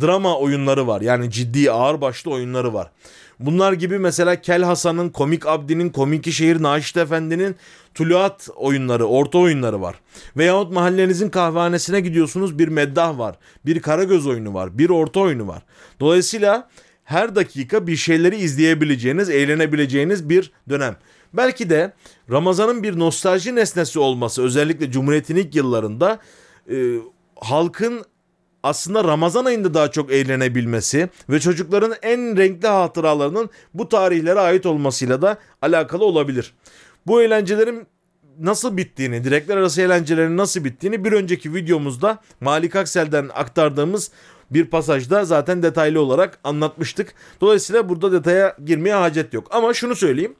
drama 0.00 0.38
oyunları 0.38 0.86
var. 0.86 1.00
Yani 1.00 1.30
ciddi 1.30 1.70
ağır 1.70 2.00
başlı 2.00 2.30
oyunları 2.30 2.74
var. 2.74 2.90
Bunlar 3.40 3.72
gibi 3.72 3.98
mesela 3.98 4.40
Kel 4.40 4.62
Hasan'ın, 4.62 5.08
Komik 5.08 5.46
Abdi'nin, 5.46 5.90
Komiki 5.90 6.32
Şehir 6.32 6.62
Naşit 6.62 6.96
Efendi'nin 6.96 7.56
tuluat 7.94 8.48
oyunları, 8.56 9.04
orta 9.04 9.38
oyunları 9.38 9.80
var. 9.80 10.00
Veyahut 10.36 10.72
mahallenizin 10.72 11.30
kahvehanesine 11.30 12.00
gidiyorsunuz 12.00 12.58
bir 12.58 12.68
meddah 12.68 13.18
var. 13.18 13.38
Bir 13.66 13.82
karagöz 13.82 14.26
oyunu 14.26 14.54
var. 14.54 14.78
Bir 14.78 14.90
orta 14.90 15.20
oyunu 15.20 15.48
var. 15.48 15.62
Dolayısıyla 16.00 16.68
her 17.04 17.34
dakika 17.34 17.86
bir 17.86 17.96
şeyleri 17.96 18.36
izleyebileceğiniz, 18.36 19.30
eğlenebileceğiniz 19.30 20.28
bir 20.28 20.52
dönem. 20.68 20.96
Belki 21.32 21.70
de 21.70 21.92
Ramazan'ın 22.30 22.82
bir 22.82 22.98
nostalji 22.98 23.54
nesnesi 23.54 23.98
olması 23.98 24.42
özellikle 24.42 24.90
Cumhuriyet'in 24.90 25.36
ilk 25.36 25.54
yıllarında 25.54 26.18
e, 26.70 26.96
halkın 27.36 28.04
aslında 28.62 29.04
Ramazan 29.04 29.44
ayında 29.44 29.74
daha 29.74 29.90
çok 29.90 30.12
eğlenebilmesi 30.12 31.08
ve 31.30 31.40
çocukların 31.40 31.94
en 32.02 32.36
renkli 32.36 32.68
hatıralarının 32.68 33.50
bu 33.74 33.88
tarihlere 33.88 34.40
ait 34.40 34.66
olmasıyla 34.66 35.22
da 35.22 35.38
alakalı 35.62 36.04
olabilir. 36.04 36.54
Bu 37.06 37.22
eğlencelerin 37.22 37.86
nasıl 38.38 38.76
bittiğini, 38.76 39.24
direkler 39.24 39.56
arası 39.56 39.82
eğlencelerin 39.82 40.36
nasıl 40.36 40.64
bittiğini 40.64 41.04
bir 41.04 41.12
önceki 41.12 41.54
videomuzda 41.54 42.18
Malik 42.40 42.76
Aksel'den 42.76 43.30
aktardığımız 43.34 44.10
bir 44.50 44.64
pasajda 44.64 45.24
zaten 45.24 45.62
detaylı 45.62 46.00
olarak 46.00 46.38
anlatmıştık. 46.44 47.14
Dolayısıyla 47.40 47.88
burada 47.88 48.12
detaya 48.12 48.56
girmeye 48.64 48.94
hacet 48.94 49.34
yok. 49.34 49.46
Ama 49.50 49.74
şunu 49.74 49.94
söyleyeyim. 49.94 50.34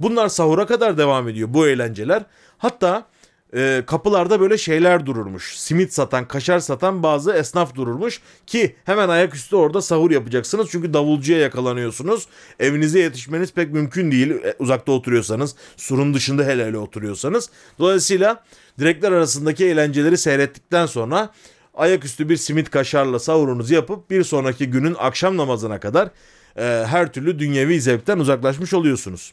Bunlar 0.00 0.28
sahura 0.28 0.66
kadar 0.66 0.98
devam 0.98 1.28
ediyor 1.28 1.48
bu 1.52 1.66
eğlenceler. 1.66 2.22
Hatta 2.58 3.06
e, 3.54 3.82
kapılarda 3.86 4.40
böyle 4.40 4.58
şeyler 4.58 5.06
dururmuş. 5.06 5.58
Simit 5.58 5.92
satan, 5.92 6.28
kaşar 6.28 6.58
satan 6.58 7.02
bazı 7.02 7.32
esnaf 7.32 7.74
dururmuş 7.74 8.20
ki 8.46 8.76
hemen 8.84 9.08
ayaküstü 9.08 9.56
orada 9.56 9.82
sahur 9.82 10.10
yapacaksınız. 10.10 10.68
Çünkü 10.70 10.94
davulcuya 10.94 11.38
yakalanıyorsunuz. 11.38 12.26
Evinize 12.60 13.00
yetişmeniz 13.00 13.52
pek 13.52 13.72
mümkün 13.72 14.10
değil 14.10 14.30
e, 14.30 14.54
uzakta 14.58 14.92
oturuyorsanız, 14.92 15.54
surun 15.76 16.14
dışında 16.14 16.44
hele 16.44 16.66
hele 16.66 16.78
oturuyorsanız. 16.78 17.50
Dolayısıyla 17.78 18.44
direkler 18.78 19.12
arasındaki 19.12 19.66
eğlenceleri 19.66 20.18
seyrettikten 20.18 20.86
sonra 20.86 21.30
ayaküstü 21.74 22.28
bir 22.28 22.36
simit 22.36 22.70
kaşarla 22.70 23.18
sahurunuzu 23.18 23.74
yapıp 23.74 24.10
bir 24.10 24.24
sonraki 24.24 24.70
günün 24.70 24.96
akşam 24.98 25.36
namazına 25.36 25.80
kadar 25.80 26.08
e, 26.56 26.62
her 26.86 27.12
türlü 27.12 27.38
dünyevi 27.38 27.80
zevkten 27.80 28.18
uzaklaşmış 28.18 28.74
oluyorsunuz. 28.74 29.32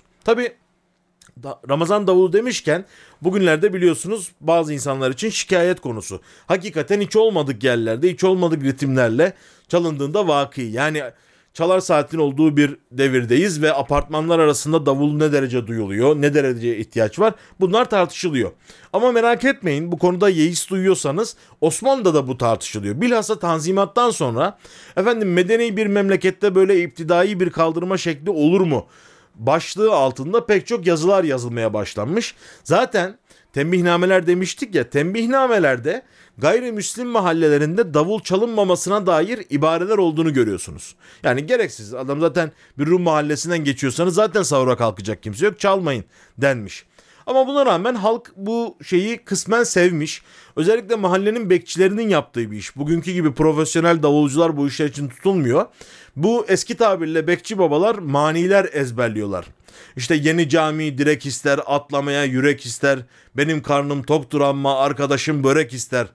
Tabi 1.42 1.56
Ramazan 1.70 2.08
davulu 2.08 2.34
demişken 2.34 2.86
bugünlerde 3.22 3.74
biliyorsunuz 3.74 4.32
bazı 4.42 4.74
insanlar 4.74 5.12
için 5.12 5.30
şikayet 5.30 5.82
konusu. 5.82 6.22
Hakikaten 6.48 7.02
hiç 7.02 7.16
olmadık 7.16 7.64
yerlerde, 7.64 8.12
hiç 8.12 8.24
olmadık 8.24 8.64
ritimlerle 8.64 9.34
çalındığında 9.68 10.28
vakı. 10.28 10.62
Yani 10.62 11.04
çalar 11.54 11.80
saatin 11.80 12.18
olduğu 12.18 12.58
bir 12.58 12.78
devirdeyiz 12.92 13.62
ve 13.62 13.74
apartmanlar 13.74 14.40
arasında 14.40 14.86
davul 14.86 15.14
ne 15.14 15.32
derece 15.32 15.68
duyuluyor, 15.68 16.16
ne 16.16 16.34
derece 16.34 16.78
ihtiyaç 16.78 17.20
var 17.20 17.34
bunlar 17.60 17.90
tartışılıyor. 17.90 18.52
Ama 18.94 19.12
merak 19.12 19.44
etmeyin 19.44 19.92
bu 19.92 19.98
konuda 19.98 20.30
yeis 20.30 20.70
duyuyorsanız 20.70 21.36
Osmanlı'da 21.62 22.14
da 22.14 22.28
bu 22.28 22.38
tartışılıyor. 22.38 23.02
Bilhassa 23.02 23.40
Tanzimat'tan 23.40 24.10
sonra 24.10 24.58
efendim 24.98 25.34
medeni 25.34 25.78
bir 25.78 25.88
memlekette 25.88 26.56
böyle 26.56 26.82
iptidai 26.82 27.40
bir 27.40 27.50
kaldırma 27.50 27.98
şekli 27.98 28.30
olur 28.30 28.62
mu? 28.62 28.88
Başlığı 29.36 29.94
altında 29.94 30.46
pek 30.46 30.68
çok 30.68 30.88
yazılar 30.88 31.24
yazılmaya 31.24 31.74
başlanmış. 31.74 32.36
Zaten 32.64 33.18
tembihnameler 33.54 34.28
demiştik 34.28 34.76
ya 34.76 34.90
tembihnamelerde 34.90 36.04
gayrimüslim 36.38 37.08
mahallelerinde 37.08 37.94
davul 37.94 38.20
çalınmamasına 38.20 39.06
dair 39.06 39.46
ibareler 39.50 39.98
olduğunu 39.98 40.34
görüyorsunuz. 40.34 40.96
Yani 41.24 41.46
gereksiz 41.46 41.94
adam 41.94 42.20
zaten 42.20 42.52
bir 42.78 42.86
Rum 42.86 43.02
mahallesinden 43.02 43.64
geçiyorsanız 43.64 44.16
zaten 44.16 44.44
sahura 44.44 44.78
kalkacak 44.78 45.24
kimse 45.24 45.46
yok 45.46 45.60
çalmayın 45.60 46.06
denmiş. 46.38 46.86
Ama 47.28 47.48
buna 47.48 47.66
rağmen 47.66 47.96
halk 47.96 48.32
bu 48.36 48.78
şeyi 48.84 49.18
kısmen 49.18 49.64
sevmiş. 49.64 50.22
Özellikle 50.56 50.96
mahallenin 50.96 51.50
bekçilerinin 51.50 52.10
yaptığı 52.10 52.52
bir 52.52 52.58
iş. 52.58 52.76
Bugünkü 52.76 53.12
gibi 53.12 53.34
profesyonel 53.34 54.04
davulcular 54.04 54.58
bu 54.58 54.68
işler 54.68 54.86
için 54.86 55.08
tutulmuyor. 55.08 55.66
Bu 56.16 56.46
eski 56.48 56.78
tabirle 56.78 57.28
bekçi 57.28 57.58
babalar 57.58 57.96
maniler 57.96 58.70
ezberliyorlar. 58.74 59.46
İşte 59.96 60.16
yeni 60.16 60.50
cami 60.50 60.98
direk 60.98 61.26
ister, 61.26 61.60
atlamaya 61.66 62.24
yürek 62.24 62.66
ister, 62.66 63.00
benim 63.38 63.62
karnım 63.62 64.04
toktur 64.04 64.42
ama 64.42 64.80
arkadaşım 64.80 65.44
börek 65.44 65.74
ister 65.74 66.08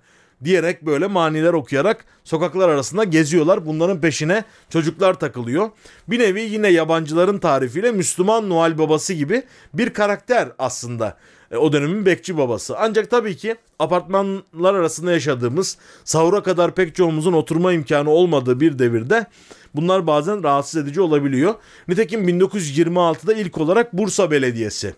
diyerek 0.45 0.87
böyle 0.87 1.07
maniler 1.07 1.53
okuyarak 1.53 2.05
sokaklar 2.25 2.69
arasında 2.69 3.05
geziyorlar. 3.05 3.67
Bunların 3.67 4.01
peşine 4.01 4.45
çocuklar 4.71 5.15
takılıyor. 5.15 5.71
Bir 6.09 6.19
nevi 6.19 6.41
yine 6.41 6.69
yabancıların 6.69 7.39
tarifiyle 7.39 7.93
Müslüman 7.93 8.49
Noel 8.49 8.79
babası 8.79 9.13
gibi 9.13 9.43
bir 9.75 9.91
karakter 9.91 10.49
aslında 10.59 11.17
e, 11.51 11.57
o 11.57 11.73
dönemin 11.73 12.07
bekçi 12.07 12.39
babası. 12.39 12.79
Ancak 12.79 13.11
tabii 13.11 13.37
ki 13.37 13.57
apartmanlar 13.79 14.75
arasında 14.75 15.13
yaşadığımız 15.13 15.79
sahura 16.05 16.43
kadar 16.43 16.75
pek 16.75 16.95
çoğumuzun 16.95 17.33
oturma 17.33 17.73
imkanı 17.73 18.11
olmadığı 18.11 18.61
bir 18.61 18.79
devirde 18.79 19.27
bunlar 19.75 20.07
bazen 20.07 20.43
rahatsız 20.43 20.83
edici 20.83 21.01
olabiliyor. 21.01 21.55
Nitekim 21.89 22.29
1926'da 22.29 23.35
ilk 23.35 23.59
olarak 23.59 23.93
Bursa 23.93 24.31
Belediyesi 24.31 24.95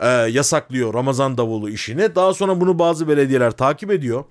e, 0.00 0.08
yasaklıyor 0.08 0.94
Ramazan 0.94 1.38
davulu 1.38 1.70
işini. 1.70 2.14
Daha 2.14 2.34
sonra 2.34 2.60
bunu 2.60 2.78
bazı 2.78 3.08
belediyeler 3.08 3.50
takip 3.50 3.90
ediyor. 3.90 4.24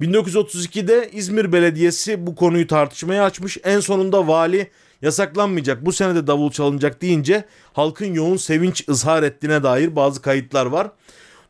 1932'de 0.00 1.10
İzmir 1.12 1.52
Belediyesi 1.52 2.26
bu 2.26 2.34
konuyu 2.34 2.66
tartışmaya 2.66 3.24
açmış. 3.24 3.58
En 3.64 3.80
sonunda 3.80 4.28
vali 4.28 4.70
yasaklanmayacak 5.02 5.86
bu 5.86 5.92
senede 5.92 6.26
davul 6.26 6.50
çalınacak 6.50 7.02
deyince 7.02 7.44
halkın 7.72 8.14
yoğun 8.14 8.36
sevinç 8.36 8.88
ızhar 8.88 9.22
ettiğine 9.22 9.62
dair 9.62 9.96
bazı 9.96 10.22
kayıtlar 10.22 10.66
var. 10.66 10.90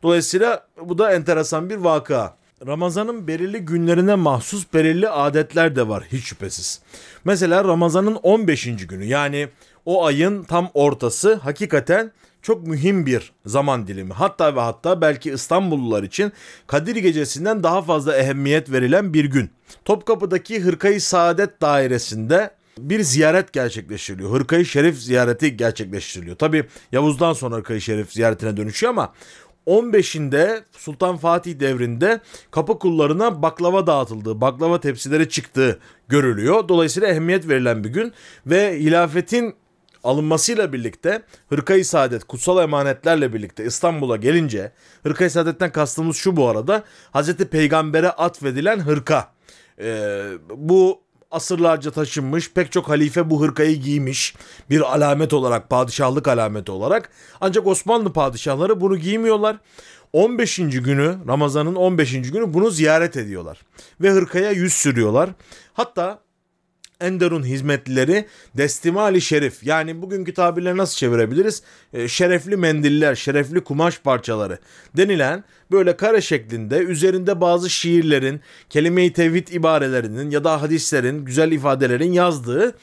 Dolayısıyla 0.03 0.67
bu 0.81 0.97
da 0.97 1.13
enteresan 1.13 1.69
bir 1.69 1.75
vaka. 1.75 2.35
Ramazan'ın 2.67 3.27
belirli 3.27 3.59
günlerine 3.59 4.15
mahsus 4.15 4.73
belirli 4.73 5.09
adetler 5.09 5.75
de 5.75 5.87
var 5.87 6.03
hiç 6.11 6.23
şüphesiz. 6.23 6.81
Mesela 7.25 7.63
Ramazan'ın 7.63 8.15
15. 8.15 8.63
günü 8.87 9.05
yani 9.05 9.47
o 9.85 10.05
ayın 10.05 10.43
tam 10.43 10.69
ortası 10.73 11.33
hakikaten 11.33 12.11
çok 12.45 12.67
mühim 12.67 13.05
bir 13.05 13.31
zaman 13.45 13.87
dilimi. 13.87 14.13
Hatta 14.13 14.55
ve 14.55 14.59
hatta 14.59 15.01
belki 15.01 15.31
İstanbullular 15.31 16.03
için 16.03 16.31
Kadir 16.67 16.95
Gecesi'nden 16.95 17.63
daha 17.63 17.81
fazla 17.81 18.17
ehemmiyet 18.17 18.71
verilen 18.71 19.13
bir 19.13 19.25
gün. 19.25 19.49
Topkapı'daki 19.85 20.59
Hırkayı 20.59 21.01
Saadet 21.01 21.61
Dairesi'nde 21.61 22.51
bir 22.77 22.99
ziyaret 22.99 23.53
gerçekleştiriliyor. 23.53 24.31
Hırkayı 24.31 24.65
Şerif 24.65 24.97
ziyareti 24.97 25.57
gerçekleştiriliyor. 25.57 26.35
Tabi 26.35 26.65
Yavuz'dan 26.91 27.33
sonra 27.33 27.55
Hırkayı 27.55 27.81
Şerif 27.81 28.13
ziyaretine 28.13 28.57
dönüşüyor 28.57 28.89
ama 28.93 29.13
15'inde 29.67 30.61
Sultan 30.71 31.17
Fatih 31.17 31.59
devrinde 31.59 32.19
kapı 32.51 32.79
kullarına 32.79 33.41
baklava 33.41 33.87
dağıtıldığı, 33.87 34.41
baklava 34.41 34.79
tepsileri 34.79 35.29
çıktığı 35.29 35.79
görülüyor. 36.07 36.67
Dolayısıyla 36.67 37.09
ehemmiyet 37.09 37.49
verilen 37.49 37.83
bir 37.83 37.89
gün 37.89 38.13
ve 38.45 38.79
hilafetin 38.79 39.55
alınmasıyla 40.05 40.73
birlikte 40.73 41.21
Hırkayı 41.49 41.85
Saadet 41.85 42.23
kutsal 42.23 42.63
emanetlerle 42.63 43.33
birlikte 43.33 43.65
İstanbul'a 43.65 44.15
gelince 44.15 44.71
Hırkayı 45.03 45.31
Saadet'ten 45.31 45.71
kastımız 45.71 46.17
şu 46.17 46.35
bu 46.35 46.47
arada 46.47 46.83
Hazreti 47.11 47.45
Peygamber'e 47.45 48.09
atfedilen 48.09 48.79
hırka. 48.79 49.35
Ee, 49.79 50.23
bu 50.55 51.01
asırlarca 51.31 51.91
taşınmış 51.91 52.53
pek 52.53 52.71
çok 52.71 52.89
halife 52.89 53.29
bu 53.29 53.41
hırkayı 53.41 53.81
giymiş 53.81 54.35
bir 54.69 54.81
alamet 54.81 55.33
olarak 55.33 55.69
padişahlık 55.69 56.27
alameti 56.27 56.71
olarak 56.71 57.09
ancak 57.41 57.67
Osmanlı 57.67 58.13
padişahları 58.13 58.81
bunu 58.81 58.97
giymiyorlar 58.97 59.57
15. 60.13 60.57
günü 60.57 61.17
Ramazan'ın 61.27 61.75
15. 61.75 62.11
günü 62.11 62.53
bunu 62.53 62.69
ziyaret 62.69 63.17
ediyorlar 63.17 63.61
ve 64.01 64.11
hırkaya 64.11 64.51
yüz 64.51 64.73
sürüyorlar 64.73 65.29
hatta 65.73 66.19
Enderun 67.01 67.43
hizmetlileri 67.43 68.25
Destimali 68.57 69.21
Şerif 69.21 69.63
yani 69.63 70.01
bugünkü 70.01 70.33
tabirle 70.33 70.77
nasıl 70.77 70.95
çevirebiliriz? 70.95 71.61
E, 71.93 72.07
şerefli 72.07 72.57
mendiller, 72.57 73.15
şerefli 73.15 73.63
kumaş 73.63 73.99
parçaları 73.99 74.59
denilen 74.97 75.43
böyle 75.71 75.97
kare 75.97 76.21
şeklinde 76.21 76.77
üzerinde 76.77 77.41
bazı 77.41 77.69
şiirlerin, 77.69 78.41
kelime-i 78.69 79.13
tevhid 79.13 79.47
ibarelerinin 79.47 80.29
ya 80.29 80.43
da 80.43 80.61
hadislerin, 80.61 81.25
güzel 81.25 81.51
ifadelerin 81.51 82.11
yazdığı 82.11 82.75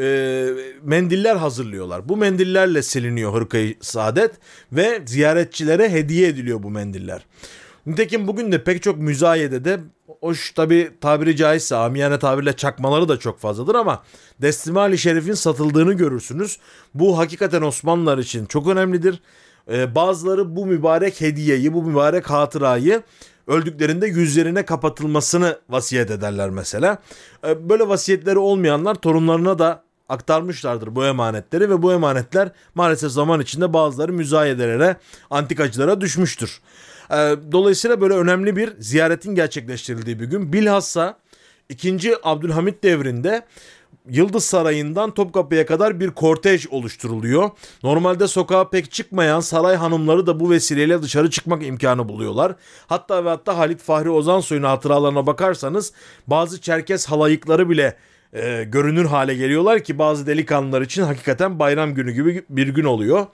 e, 0.00 0.48
mendiller 0.82 1.36
hazırlıyorlar. 1.36 2.08
Bu 2.08 2.16
mendillerle 2.16 2.82
siliniyor 2.82 3.34
hırkayı 3.34 3.76
saadet 3.80 4.30
ve 4.72 5.02
ziyaretçilere 5.06 5.90
hediye 5.90 6.28
ediliyor 6.28 6.62
bu 6.62 6.70
mendiller. 6.70 7.26
Nitekim 7.86 8.26
bugün 8.26 8.52
de 8.52 8.64
pek 8.64 8.82
çok 8.82 8.98
müzayede 8.98 9.64
de 9.64 9.80
hoş 10.20 10.52
tabi 10.52 10.90
tabiri 11.00 11.36
caizse 11.36 11.76
amiyane 11.76 12.18
tabirle 12.18 12.52
çakmaları 12.52 13.08
da 13.08 13.18
çok 13.18 13.38
fazladır 13.38 13.74
ama 13.74 14.02
Destimali 14.42 14.98
Şerif'in 14.98 15.34
satıldığını 15.34 15.92
görürsünüz. 15.92 16.58
Bu 16.94 17.18
hakikaten 17.18 17.62
Osmanlılar 17.62 18.18
için 18.18 18.46
çok 18.46 18.66
önemlidir. 18.66 19.20
Ee, 19.70 19.94
bazıları 19.94 20.56
bu 20.56 20.66
mübarek 20.66 21.20
hediyeyi, 21.20 21.72
bu 21.72 21.82
mübarek 21.82 22.30
hatırayı 22.30 23.02
öldüklerinde 23.46 24.06
yüzlerine 24.06 24.64
kapatılmasını 24.64 25.58
vasiyet 25.68 26.10
ederler 26.10 26.50
mesela. 26.50 26.98
Ee, 27.46 27.68
böyle 27.68 27.88
vasiyetleri 27.88 28.38
olmayanlar 28.38 28.94
torunlarına 28.94 29.58
da 29.58 29.82
aktarmışlardır 30.08 30.94
bu 30.94 31.04
emanetleri 31.04 31.70
ve 31.70 31.82
bu 31.82 31.92
emanetler 31.92 32.52
maalesef 32.74 33.10
zaman 33.10 33.40
içinde 33.40 33.72
bazıları 33.72 34.12
müzayedelere, 34.12 34.96
antikacılara 35.30 36.00
düşmüştür. 36.00 36.60
Ee, 37.10 37.34
dolayısıyla 37.52 38.00
böyle 38.00 38.14
önemli 38.14 38.56
bir 38.56 38.72
ziyaretin 38.78 39.34
gerçekleştirildiği 39.34 40.20
bir 40.20 40.24
gün. 40.24 40.52
Bilhassa 40.52 41.18
2. 41.68 42.14
Abdülhamit 42.22 42.82
devrinde 42.84 43.42
Yıldız 44.10 44.44
Sarayı'ndan 44.44 45.10
Topkapı'ya 45.14 45.66
kadar 45.66 46.00
bir 46.00 46.10
kortej 46.10 46.66
oluşturuluyor. 46.70 47.50
Normalde 47.82 48.28
sokağa 48.28 48.70
pek 48.70 48.92
çıkmayan 48.92 49.40
saray 49.40 49.76
hanımları 49.76 50.26
da 50.26 50.40
bu 50.40 50.50
vesileyle 50.50 51.02
dışarı 51.02 51.30
çıkmak 51.30 51.66
imkanı 51.66 52.08
buluyorlar. 52.08 52.54
Hatta 52.86 53.24
ve 53.24 53.28
hatta 53.28 53.58
Halit 53.58 53.82
Fahri 53.82 54.10
Ozansoy'un 54.10 54.62
hatıralarına 54.62 55.26
bakarsanız 55.26 55.92
bazı 56.26 56.60
Çerkes 56.60 57.06
halayıkları 57.06 57.70
bile 57.70 57.96
e, 58.32 58.64
görünür 58.64 59.04
hale 59.04 59.34
geliyorlar 59.34 59.84
ki 59.84 59.98
bazı 59.98 60.26
delikanlılar 60.26 60.82
için 60.82 61.02
hakikaten 61.02 61.58
bayram 61.58 61.94
günü 61.94 62.12
gibi 62.12 62.44
bir 62.50 62.68
gün 62.68 62.84
oluyor. 62.84 63.26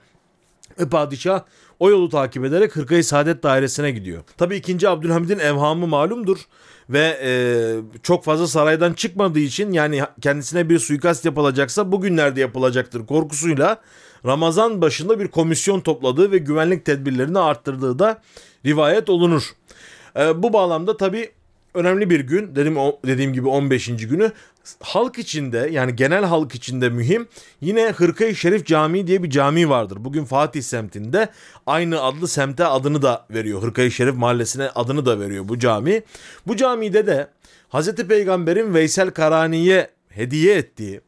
Ve 0.79 0.89
padişah 0.89 1.43
o 1.79 1.89
yolu 1.89 2.09
takip 2.09 2.45
ederek 2.45 2.75
Hırkayı 2.75 3.03
Saadet 3.03 3.43
Dairesi'ne 3.43 3.91
gidiyor. 3.91 4.23
Tabii 4.37 4.55
2. 4.55 4.89
Abdülhamid'in 4.89 5.39
evhamı 5.39 5.87
malumdur 5.87 6.37
ve 6.89 7.19
e, 7.23 7.31
çok 8.03 8.23
fazla 8.23 8.47
saraydan 8.47 8.93
çıkmadığı 8.93 9.39
için 9.39 9.71
yani 9.71 10.01
kendisine 10.21 10.69
bir 10.69 10.79
suikast 10.79 11.25
yapılacaksa 11.25 11.91
bugünlerde 11.91 12.41
yapılacaktır 12.41 13.05
korkusuyla 13.05 13.81
Ramazan 14.25 14.81
başında 14.81 15.19
bir 15.19 15.27
komisyon 15.27 15.79
topladığı 15.79 16.31
ve 16.31 16.37
güvenlik 16.37 16.85
tedbirlerini 16.85 17.39
arttırdığı 17.39 17.99
da 17.99 18.21
rivayet 18.65 19.09
olunur. 19.09 19.43
E, 20.19 20.43
bu 20.43 20.53
bağlamda 20.53 20.97
tabii 20.97 21.31
önemli 21.73 22.09
bir 22.09 22.19
gün. 22.19 22.55
Dedim 22.55 22.77
dediğim 23.05 23.33
gibi 23.33 23.47
15. 23.47 23.87
günü 23.87 24.31
halk 24.81 25.19
içinde 25.19 25.69
yani 25.71 25.95
genel 25.95 26.25
halk 26.25 26.55
içinde 26.55 26.89
mühim. 26.89 27.27
Yine 27.61 27.91
Hırkayı 27.91 28.35
Şerif 28.35 28.65
Camii 28.65 29.07
diye 29.07 29.23
bir 29.23 29.29
cami 29.29 29.69
vardır. 29.69 29.97
Bugün 29.99 30.25
Fatih 30.25 30.61
semtinde 30.61 31.29
aynı 31.65 32.01
adlı 32.01 32.27
semte 32.27 32.65
adını 32.65 33.01
da 33.01 33.25
veriyor. 33.29 33.63
Hırkayı 33.63 33.91
Şerif 33.91 34.15
mahallesine 34.15 34.69
adını 34.69 35.05
da 35.05 35.19
veriyor 35.19 35.47
bu 35.47 35.59
cami. 35.59 36.03
Bu 36.47 36.55
camide 36.55 37.07
de 37.07 37.27
Hazreti 37.69 38.07
Peygamber'in 38.07 38.73
Veysel 38.73 39.11
Karani'ye 39.11 39.89
hediye 40.09 40.55
ettiği 40.55 41.01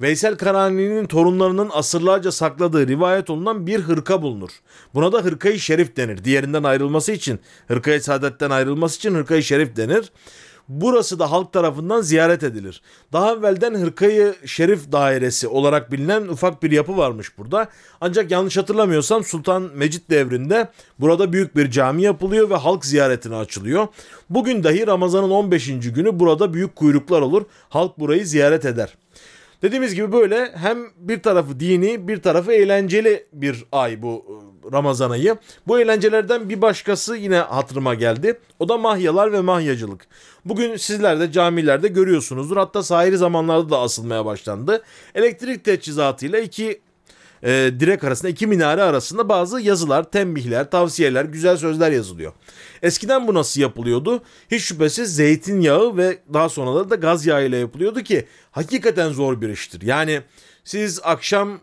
Veysel 0.00 0.36
Karani'nin 0.36 1.06
torunlarının 1.06 1.70
asırlarca 1.72 2.32
sakladığı 2.32 2.86
rivayet 2.88 3.30
olunan 3.30 3.66
bir 3.66 3.80
hırka 3.80 4.22
bulunur. 4.22 4.50
Buna 4.94 5.12
da 5.12 5.18
hırkayı 5.24 5.58
şerif 5.58 5.96
denir. 5.96 6.24
Diğerinden 6.24 6.62
ayrılması 6.62 7.12
için, 7.12 7.40
hırkayı 7.68 8.02
saadetten 8.02 8.50
ayrılması 8.50 8.96
için 8.96 9.14
hırkayı 9.14 9.42
şerif 9.42 9.76
denir. 9.76 10.12
Burası 10.68 11.18
da 11.18 11.30
halk 11.30 11.52
tarafından 11.52 12.00
ziyaret 12.00 12.42
edilir. 12.42 12.82
Daha 13.12 13.32
evvelden 13.32 13.74
Hırkayı 13.74 14.34
Şerif 14.46 14.92
Dairesi 14.92 15.48
olarak 15.48 15.92
bilinen 15.92 16.22
ufak 16.22 16.62
bir 16.62 16.70
yapı 16.70 16.96
varmış 16.96 17.38
burada. 17.38 17.68
Ancak 18.00 18.30
yanlış 18.30 18.56
hatırlamıyorsam 18.56 19.24
Sultan 19.24 19.62
Mecit 19.74 20.10
devrinde 20.10 20.68
burada 20.98 21.32
büyük 21.32 21.56
bir 21.56 21.70
cami 21.70 22.02
yapılıyor 22.02 22.50
ve 22.50 22.56
halk 22.56 22.84
ziyaretine 22.84 23.36
açılıyor. 23.36 23.88
Bugün 24.30 24.64
dahi 24.64 24.86
Ramazan'ın 24.86 25.30
15. 25.30 25.66
günü 25.66 26.20
burada 26.20 26.54
büyük 26.54 26.76
kuyruklar 26.76 27.20
olur. 27.20 27.42
Halk 27.68 27.98
burayı 27.98 28.26
ziyaret 28.26 28.64
eder. 28.64 29.03
Dediğimiz 29.64 29.94
gibi 29.94 30.12
böyle 30.12 30.52
hem 30.54 30.78
bir 30.96 31.22
tarafı 31.22 31.60
dini 31.60 32.08
bir 32.08 32.22
tarafı 32.22 32.52
eğlenceli 32.52 33.26
bir 33.32 33.64
ay 33.72 34.02
bu 34.02 34.24
e, 34.28 34.72
Ramazan 34.72 35.10
ayı. 35.10 35.36
Bu 35.66 35.80
eğlencelerden 35.80 36.48
bir 36.48 36.62
başkası 36.62 37.16
yine 37.16 37.36
hatırıma 37.36 37.94
geldi. 37.94 38.40
O 38.58 38.68
da 38.68 38.78
mahyalar 38.78 39.32
ve 39.32 39.40
mahyacılık. 39.40 40.06
Bugün 40.44 40.76
sizler 40.76 41.20
de 41.20 41.32
camilerde 41.32 41.88
görüyorsunuzdur. 41.88 42.56
Hatta 42.56 42.82
sahili 42.82 43.16
zamanlarda 43.16 43.70
da 43.70 43.78
asılmaya 43.78 44.24
başlandı. 44.24 44.82
Elektrik 45.14 45.64
teçhizatıyla 45.64 46.38
iki 46.38 46.80
e, 47.44 47.70
direk 47.80 48.04
arasında 48.04 48.30
iki 48.30 48.46
minare 48.46 48.82
arasında 48.82 49.28
bazı 49.28 49.60
yazılar, 49.60 50.10
tembihler, 50.10 50.70
tavsiyeler, 50.70 51.24
güzel 51.24 51.56
sözler 51.56 51.92
yazılıyor. 51.92 52.32
Eskiden 52.82 53.26
bu 53.26 53.34
nasıl 53.34 53.60
yapılıyordu? 53.60 54.22
Hiç 54.50 54.62
şüphesiz 54.62 55.16
zeytinyağı 55.16 55.96
ve 55.96 56.18
daha 56.32 56.48
sonra 56.48 56.90
da 56.90 56.94
gaz 56.94 57.26
yağı 57.26 57.46
ile 57.46 57.56
yapılıyordu 57.56 58.02
ki 58.02 58.26
hakikaten 58.50 59.08
zor 59.08 59.40
bir 59.40 59.48
iştir. 59.48 59.82
Yani 59.82 60.20
siz 60.64 61.00
akşam 61.02 61.60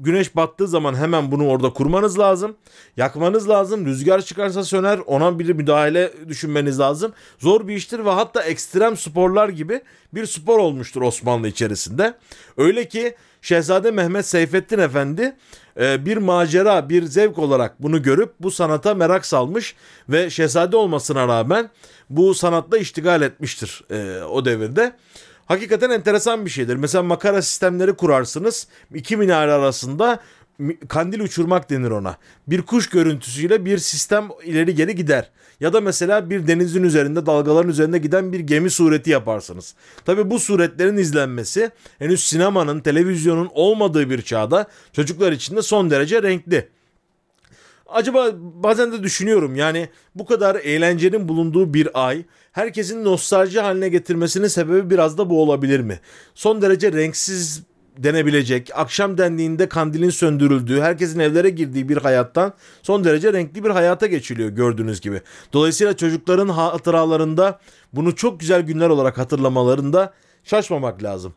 güneş 0.00 0.36
battığı 0.36 0.68
zaman 0.68 0.94
hemen 0.94 1.30
bunu 1.30 1.48
orada 1.48 1.72
kurmanız 1.72 2.18
lazım. 2.18 2.56
Yakmanız 2.96 3.48
lazım. 3.48 3.86
Rüzgar 3.86 4.22
çıkarsa 4.22 4.64
söner. 4.64 5.00
Ona 5.06 5.38
bir 5.38 5.52
müdahale 5.52 6.12
düşünmeniz 6.28 6.80
lazım. 6.80 7.12
Zor 7.38 7.68
bir 7.68 7.76
iştir 7.76 8.04
ve 8.04 8.10
hatta 8.10 8.42
ekstrem 8.42 8.96
sporlar 8.96 9.48
gibi 9.48 9.80
bir 10.14 10.26
spor 10.26 10.58
olmuştur 10.58 11.02
Osmanlı 11.02 11.48
içerisinde. 11.48 12.14
Öyle 12.56 12.88
ki 12.88 13.14
Şehzade 13.42 13.90
Mehmet 13.90 14.26
Seyfettin 14.26 14.78
Efendi 14.78 15.36
e, 15.80 16.06
bir 16.06 16.16
macera, 16.16 16.88
bir 16.88 17.02
zevk 17.02 17.38
olarak 17.38 17.82
bunu 17.82 18.02
görüp 18.02 18.32
bu 18.40 18.50
sanata 18.50 18.94
merak 18.94 19.26
salmış 19.26 19.74
ve 20.08 20.30
şehzade 20.30 20.76
olmasına 20.76 21.28
rağmen 21.28 21.70
bu 22.10 22.34
sanatla 22.34 22.78
iştigal 22.78 23.22
etmiştir 23.22 23.84
e, 23.90 24.22
o 24.22 24.44
devirde. 24.44 24.92
Hakikaten 25.50 25.90
enteresan 25.90 26.44
bir 26.44 26.50
şeydir. 26.50 26.76
Mesela 26.76 27.02
makara 27.02 27.42
sistemleri 27.42 27.92
kurarsınız. 27.92 28.66
iki 28.94 29.16
minare 29.16 29.52
arasında 29.52 30.20
kandil 30.88 31.20
uçurmak 31.20 31.70
denir 31.70 31.90
ona. 31.90 32.16
Bir 32.46 32.62
kuş 32.62 32.88
görüntüsüyle 32.88 33.64
bir 33.64 33.78
sistem 33.78 34.28
ileri 34.44 34.74
geri 34.74 34.94
gider. 34.94 35.30
Ya 35.60 35.72
da 35.72 35.80
mesela 35.80 36.30
bir 36.30 36.46
denizin 36.46 36.82
üzerinde 36.82 37.26
dalgaların 37.26 37.70
üzerinde 37.70 37.98
giden 37.98 38.32
bir 38.32 38.40
gemi 38.40 38.70
sureti 38.70 39.10
yaparsınız. 39.10 39.74
Tabi 40.04 40.30
bu 40.30 40.38
suretlerin 40.38 40.96
izlenmesi 40.96 41.70
henüz 41.98 42.24
sinemanın, 42.24 42.80
televizyonun 42.80 43.50
olmadığı 43.54 44.10
bir 44.10 44.22
çağda 44.22 44.66
çocuklar 44.92 45.32
için 45.32 45.56
de 45.56 45.62
son 45.62 45.90
derece 45.90 46.22
renkli. 46.22 46.68
Acaba 47.88 48.30
bazen 48.34 48.92
de 48.92 49.02
düşünüyorum 49.02 49.56
yani 49.56 49.88
bu 50.14 50.26
kadar 50.26 50.56
eğlencenin 50.56 51.28
bulunduğu 51.28 51.74
bir 51.74 51.88
ay 52.06 52.24
herkesin 52.52 53.04
nostalji 53.04 53.60
haline 53.60 53.88
getirmesinin 53.88 54.48
sebebi 54.48 54.90
biraz 54.90 55.18
da 55.18 55.30
bu 55.30 55.42
olabilir 55.42 55.80
mi? 55.80 56.00
Son 56.34 56.62
derece 56.62 56.92
renksiz 56.92 57.62
denebilecek, 57.98 58.70
akşam 58.74 59.18
dendiğinde 59.18 59.68
kandilin 59.68 60.10
söndürüldüğü, 60.10 60.80
herkesin 60.80 61.20
evlere 61.20 61.50
girdiği 61.50 61.88
bir 61.88 61.96
hayattan 61.96 62.52
son 62.82 63.04
derece 63.04 63.32
renkli 63.32 63.64
bir 63.64 63.70
hayata 63.70 64.06
geçiliyor 64.06 64.48
gördüğünüz 64.48 65.00
gibi. 65.00 65.20
Dolayısıyla 65.52 65.96
çocukların 65.96 66.48
hatıralarında 66.48 67.58
bunu 67.92 68.16
çok 68.16 68.40
güzel 68.40 68.62
günler 68.62 68.88
olarak 68.88 69.18
hatırlamalarında 69.18 70.12
şaşmamak 70.44 71.02
lazım. 71.02 71.34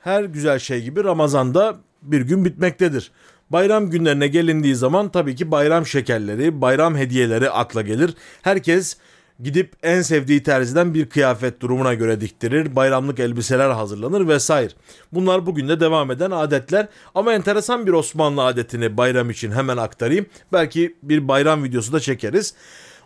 Her 0.00 0.24
güzel 0.24 0.58
şey 0.58 0.82
gibi 0.82 1.04
Ramazan'da 1.04 1.76
bir 2.02 2.20
gün 2.20 2.44
bitmektedir. 2.44 3.10
Bayram 3.50 3.90
günlerine 3.90 4.28
gelindiği 4.28 4.74
zaman 4.74 5.08
tabii 5.08 5.36
ki 5.36 5.50
bayram 5.50 5.86
şekerleri, 5.86 6.60
bayram 6.60 6.96
hediyeleri 6.96 7.50
akla 7.50 7.82
gelir. 7.82 8.14
Herkes 8.42 8.96
gidip 9.40 9.72
en 9.82 10.02
sevdiği 10.02 10.42
terziden 10.42 10.94
bir 10.94 11.08
kıyafet 11.08 11.60
durumuna 11.60 11.94
göre 11.94 12.20
diktirir, 12.20 12.76
bayramlık 12.76 13.20
elbiseler 13.20 13.70
hazırlanır 13.70 14.28
vesaire. 14.28 14.72
Bunlar 15.12 15.46
bugün 15.46 15.68
de 15.68 15.80
devam 15.80 16.10
eden 16.10 16.30
adetler 16.30 16.88
ama 17.14 17.32
enteresan 17.32 17.86
bir 17.86 17.92
Osmanlı 17.92 18.44
adetini 18.44 18.96
bayram 18.96 19.30
için 19.30 19.50
hemen 19.50 19.76
aktarayım. 19.76 20.26
Belki 20.52 20.96
bir 21.02 21.28
bayram 21.28 21.64
videosu 21.64 21.92
da 21.92 22.00
çekeriz. 22.00 22.54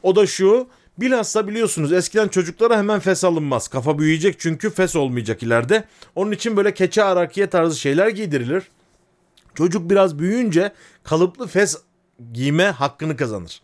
O 0.03 0.16
da 0.16 0.27
şu, 0.27 0.68
Bilhassa 0.99 1.49
biliyorsunuz 1.49 1.92
eskiden 1.92 2.29
çocuklara 2.29 2.79
hemen 2.79 3.01
fes 3.01 3.25
alınmaz. 3.25 3.68
Kafa 3.68 3.99
büyüyecek 3.99 4.40
çünkü 4.40 4.71
fes 4.71 4.97
olmayacak 4.97 5.42
ileride. 5.42 5.85
Onun 6.14 6.33
için 6.33 6.57
böyle 6.57 6.75
keçe 6.75 7.05
arakiye 7.05 7.47
tarzı 7.47 7.79
şeyler 7.81 8.09
giydirilir. 8.09 8.62
Çocuk 9.55 9.90
biraz 9.90 10.18
büyüyünce 10.18 10.73
kalıplı 11.05 11.47
fes 11.47 11.77
giyme 12.33 12.64
hakkını 12.64 13.16
kazanır. 13.16 13.62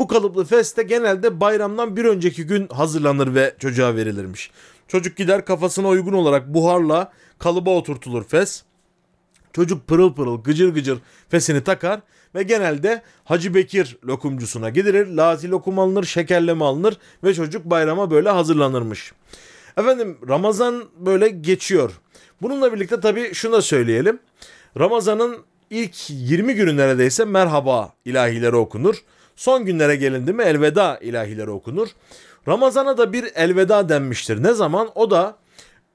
Bu 0.00 0.08
kalıplı 0.08 0.44
feste 0.44 0.82
genelde 0.82 1.40
bayramdan 1.40 1.96
bir 1.96 2.04
önceki 2.04 2.46
gün 2.46 2.68
hazırlanır 2.68 3.34
ve 3.34 3.54
çocuğa 3.58 3.96
verilirmiş. 3.96 4.50
Çocuk 4.88 5.16
gider 5.16 5.44
kafasına 5.44 5.88
uygun 5.88 6.12
olarak 6.12 6.54
buharla 6.54 7.12
kalıba 7.38 7.70
oturtulur 7.70 8.24
fes. 8.24 8.62
Çocuk 9.52 9.86
pırıl 9.86 10.14
pırıl 10.14 10.42
gıcır 10.42 10.74
gıcır 10.74 10.98
fesini 11.28 11.64
takar 11.64 12.00
ve 12.34 12.42
genelde 12.42 13.02
Hacı 13.24 13.54
Bekir 13.54 13.98
lokumcusuna 14.06 14.70
gidilir. 14.70 15.06
Lazi 15.06 15.50
lokum 15.50 15.78
alınır, 15.78 16.04
şekerleme 16.04 16.64
alınır 16.64 16.96
ve 17.24 17.34
çocuk 17.34 17.64
bayrama 17.64 18.10
böyle 18.10 18.28
hazırlanırmış. 18.28 19.12
Efendim 19.76 20.18
Ramazan 20.28 20.84
böyle 20.98 21.28
geçiyor. 21.28 22.00
Bununla 22.42 22.72
birlikte 22.72 23.00
tabii 23.00 23.34
şunu 23.34 23.52
da 23.52 23.62
söyleyelim. 23.62 24.18
Ramazan'ın 24.78 25.36
ilk 25.70 26.10
20 26.10 26.54
günü 26.54 26.76
neredeyse 26.76 27.24
merhaba 27.24 27.92
ilahileri 28.04 28.56
okunur. 28.56 29.04
Son 29.40 29.64
günlere 29.64 29.96
gelindi 29.96 30.32
mi 30.32 30.42
elveda 30.42 30.98
ilahileri 30.98 31.50
okunur. 31.50 31.88
Ramazan'a 32.48 32.98
da 32.98 33.12
bir 33.12 33.24
elveda 33.34 33.88
denmiştir. 33.88 34.42
Ne 34.42 34.54
zaman? 34.54 34.90
O 34.94 35.10
da 35.10 35.36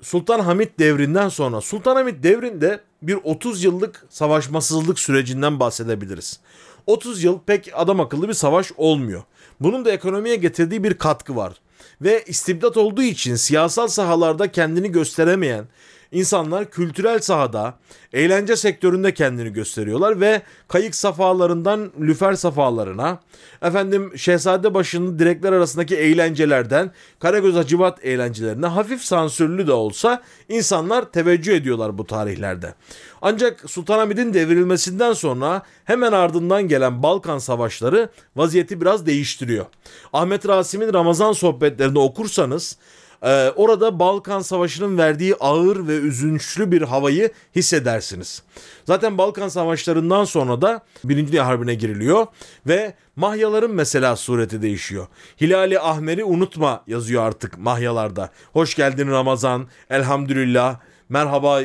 Sultan 0.02 0.40
Hamit 0.40 0.80
devrinden 0.80 1.30
sonra. 1.30 1.62
Sultan 1.62 1.96
Hamit 1.96 2.24
devrinde 2.24 2.80
bir 3.02 3.18
30 3.24 3.64
yıllık 3.64 4.06
savaşmasızlık 4.10 5.00
sürecinden 5.00 5.60
bahsedebiliriz. 5.60 6.40
30 6.88 7.24
yıl 7.24 7.40
pek 7.40 7.72
adam 7.74 8.00
akıllı 8.00 8.28
bir 8.28 8.34
savaş 8.34 8.72
olmuyor. 8.78 9.24
Bunun 9.60 9.86
da 9.86 9.92
ekonomiye 9.92 10.36
getirdiği 10.36 10.84
bir 10.84 10.94
katkı 10.94 11.36
var. 11.36 11.54
Ve 12.02 12.24
istibdat 12.28 12.78
olduğu 12.78 13.04
için 13.04 13.36
siyasal 13.36 13.88
sahalarda 13.88 14.52
kendini 14.52 14.92
gösteremeyen, 14.92 15.66
insanlar 16.12 16.72
kültürel 16.72 17.20
sahada, 17.20 17.78
eğlence 18.14 18.56
sektöründe 18.56 19.14
kendini 19.14 19.54
gösteriyorlar 19.54 20.20
ve 20.20 20.42
kayık 20.68 20.96
safalarından 20.96 21.92
lüfer 22.00 22.34
safalarına, 22.34 23.20
efendim 23.62 24.18
Şehzade 24.18 24.74
başının 24.74 25.20
direkler 25.20 25.54
arasındaki 25.54 25.96
eğlencelerden 25.96 26.92
Karagöz 27.20 27.56
Hacivat 27.56 28.06
eğlencelerine 28.06 28.66
hafif 28.66 29.02
sansürlü 29.02 29.68
de 29.68 29.72
olsa 29.72 30.22
insanlar 30.50 31.12
teveccüh 31.12 31.56
ediyorlar 31.56 31.98
bu 31.98 32.06
tarihlerde. 32.06 32.74
Ancak 33.22 33.70
Sultanahmet'in 33.70 34.34
devrilmesinden 34.34 35.14
sonra 35.14 35.62
hemen 35.86 36.12
ardından 36.12 36.68
gelen 36.68 37.04
Balkan 37.04 37.38
savaşları 37.38 38.10
vaziyeti 38.36 38.82
biraz 38.82 39.06
değiştiriyor. 39.06 39.66
Ahmet 40.14 40.48
Rasim'in 40.48 40.94
Ramazan 40.94 41.34
sohbetlerini 41.34 42.00
okursanız 42.00 42.78
ee, 43.26 43.52
orada 43.56 44.00
Balkan 44.00 44.40
Savaşı'nın 44.42 44.98
verdiği 44.98 45.36
ağır 45.36 45.88
ve 45.88 45.96
üzünçlü 45.96 46.72
bir 46.72 46.82
havayı 46.82 47.32
hissedersiniz. 47.56 48.44
Zaten 48.86 49.18
Balkan 49.18 49.48
Savaşları'ndan 49.48 50.24
sonra 50.24 50.62
da 50.62 50.82
Birinci 51.04 51.32
Dünya 51.32 51.46
Harbi'ne 51.48 51.76
giriliyor 51.76 52.28
ve 52.68 52.94
mahyaların 53.16 53.72
mesela 53.72 54.16
sureti 54.16 54.62
değişiyor. 54.62 55.08
Hilali 55.42 55.80
Ahmer'i 55.80 56.24
unutma 56.24 56.84
yazıyor 56.88 57.24
artık 57.24 57.58
mahyalarda. 57.58 58.30
Hoş 58.54 58.76
geldin 58.76 59.08
Ramazan, 59.08 59.68
elhamdülillah, 59.90 60.80
merhaba 61.10 61.62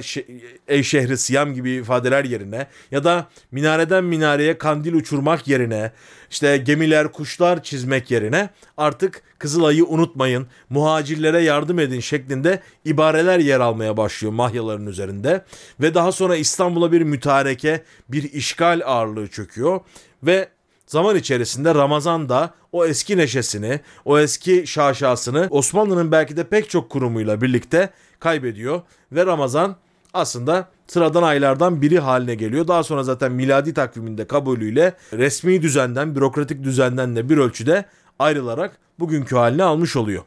ey 0.69 0.83
şehri 0.83 1.19
siyam 1.19 1.55
gibi 1.55 1.71
ifadeler 1.71 2.25
yerine 2.25 2.67
ya 2.91 3.05
da 3.05 3.29
minareden 3.51 4.05
minareye 4.05 4.59
kandil 4.59 4.95
uçurmak 4.95 5.49
yerine 5.49 5.93
işte 6.31 6.57
gemiler 6.57 7.13
kuşlar 7.13 7.63
çizmek 7.63 8.11
yerine 8.11 8.51
artık 8.77 9.23
Kızılay'ı 9.39 9.85
unutmayın 9.85 10.47
muhacirlere 10.71 11.43
yardım 11.43 11.79
edin 11.79 12.01
şeklinde 12.01 12.61
ibareler 12.85 13.39
yer 13.39 13.61
almaya 13.61 13.97
başlıyor 13.97 14.33
mahyaların 14.33 14.87
üzerinde. 14.87 15.45
Ve 15.81 15.95
daha 15.95 16.13
sonra 16.13 16.37
İstanbul'a 16.37 16.93
bir 16.93 17.03
mütareke 17.03 17.83
bir 18.09 18.33
işgal 18.33 18.81
ağırlığı 18.85 19.29
çöküyor. 19.29 19.81
Ve 20.23 20.49
zaman 20.91 21.17
içerisinde 21.17 21.75
Ramazan 21.75 22.29
da 22.29 22.55
o 22.73 22.87
eski 22.87 23.17
neşesini, 23.17 23.81
o 24.05 24.19
eski 24.19 24.67
şaşasını 24.67 25.49
Osmanlı'nın 25.51 26.13
belki 26.13 26.37
de 26.37 26.45
pek 26.45 26.71
çok 26.71 26.91
kurumuyla 26.91 27.41
birlikte 27.41 27.91
kaybediyor 28.21 28.83
ve 29.13 29.27
Ramazan 29.27 29.77
aslında 30.15 30.69
sıradan 30.87 31.23
aylardan 31.23 31.83
biri 31.83 31.99
haline 31.99 32.35
geliyor. 32.35 32.69
Daha 32.69 32.83
sonra 32.83 33.03
zaten 33.03 33.33
miladi 33.33 33.75
takviminde 33.75 34.27
kabulüyle 34.27 34.95
resmi 35.13 35.63
düzenden, 35.63 36.17
bürokratik 36.17 36.65
düzenden 36.65 37.17
de 37.17 37.29
bir 37.29 37.39
ölçüde 37.39 37.85
ayrılarak 38.19 38.79
bugünkü 38.99 39.37
haline 39.37 39.63
almış 39.63 39.97
oluyor. 39.97 40.23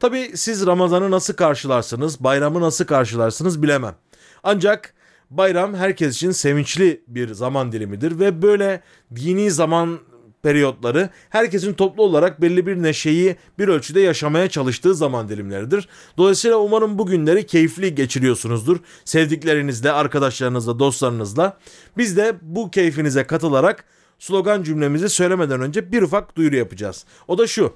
Tabi 0.00 0.30
siz 0.34 0.66
Ramazan'ı 0.66 1.10
nasıl 1.10 1.34
karşılarsınız, 1.34 2.20
bayramı 2.20 2.60
nasıl 2.60 2.84
karşılarsınız 2.84 3.62
bilemem. 3.62 3.94
Ancak 4.42 4.93
bayram 5.36 5.74
herkes 5.74 6.16
için 6.16 6.30
sevinçli 6.30 7.04
bir 7.08 7.34
zaman 7.34 7.72
dilimidir 7.72 8.18
ve 8.18 8.42
böyle 8.42 8.80
dini 9.16 9.50
zaman 9.50 9.98
periyotları 10.42 11.10
herkesin 11.30 11.74
toplu 11.74 12.02
olarak 12.02 12.42
belli 12.42 12.66
bir 12.66 12.82
neşeyi 12.82 13.36
bir 13.58 13.68
ölçüde 13.68 14.00
yaşamaya 14.00 14.48
çalıştığı 14.48 14.94
zaman 14.94 15.28
dilimleridir. 15.28 15.88
Dolayısıyla 16.16 16.56
umarım 16.56 16.98
bu 16.98 17.06
günleri 17.06 17.46
keyifli 17.46 17.94
geçiriyorsunuzdur. 17.94 18.76
Sevdiklerinizle, 19.04 19.92
arkadaşlarınızla, 19.92 20.78
dostlarınızla. 20.78 21.58
Biz 21.96 22.16
de 22.16 22.36
bu 22.42 22.70
keyfinize 22.70 23.24
katılarak 23.24 23.84
slogan 24.18 24.62
cümlemizi 24.62 25.08
söylemeden 25.08 25.60
önce 25.60 25.92
bir 25.92 26.02
ufak 26.02 26.36
duyuru 26.36 26.56
yapacağız. 26.56 27.04
O 27.28 27.38
da 27.38 27.46
şu. 27.46 27.72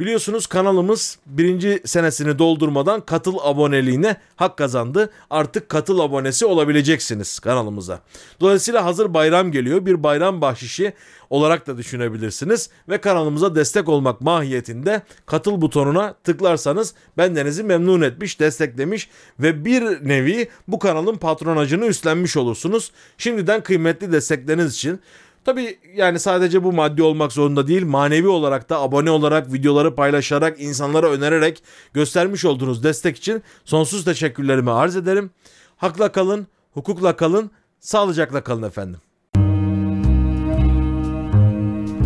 Biliyorsunuz 0.00 0.46
kanalımız 0.46 1.18
birinci 1.26 1.82
senesini 1.84 2.38
doldurmadan 2.38 3.00
katıl 3.00 3.36
aboneliğine 3.42 4.16
hak 4.36 4.56
kazandı. 4.56 5.10
Artık 5.30 5.68
katıl 5.68 5.98
abonesi 5.98 6.46
olabileceksiniz 6.46 7.38
kanalımıza. 7.38 8.00
Dolayısıyla 8.40 8.84
hazır 8.84 9.14
bayram 9.14 9.52
geliyor. 9.52 9.86
Bir 9.86 10.02
bayram 10.02 10.40
bahşişi 10.40 10.92
olarak 11.30 11.66
da 11.66 11.76
düşünebilirsiniz. 11.76 12.70
Ve 12.88 12.98
kanalımıza 12.98 13.54
destek 13.54 13.88
olmak 13.88 14.20
mahiyetinde 14.20 15.02
katıl 15.26 15.60
butonuna 15.60 16.14
tıklarsanız 16.24 16.94
bendenizi 17.18 17.62
memnun 17.62 18.00
etmiş, 18.00 18.40
desteklemiş 18.40 19.08
ve 19.40 19.64
bir 19.64 19.82
nevi 20.08 20.48
bu 20.68 20.78
kanalın 20.78 21.16
patronajını 21.16 21.86
üstlenmiş 21.86 22.36
olursunuz. 22.36 22.92
Şimdiden 23.18 23.62
kıymetli 23.62 24.12
destekleriniz 24.12 24.74
için 24.74 25.00
Tabi 25.44 25.78
yani 25.94 26.18
sadece 26.18 26.64
bu 26.64 26.72
maddi 26.72 27.02
olmak 27.02 27.32
zorunda 27.32 27.66
değil 27.66 27.84
manevi 27.84 28.28
olarak 28.28 28.70
da 28.70 28.80
abone 28.80 29.10
olarak 29.10 29.52
videoları 29.52 29.94
paylaşarak 29.94 30.60
insanlara 30.60 31.10
önererek 31.10 31.62
göstermiş 31.92 32.44
olduğunuz 32.44 32.84
destek 32.84 33.16
için 33.16 33.42
sonsuz 33.64 34.04
teşekkürlerimi 34.04 34.70
arz 34.70 34.96
ederim. 34.96 35.30
Hakla 35.76 36.12
kalın, 36.12 36.46
hukukla 36.72 37.16
kalın, 37.16 37.50
sağlıcakla 37.80 38.44
kalın 38.44 38.62
efendim. 38.62 39.00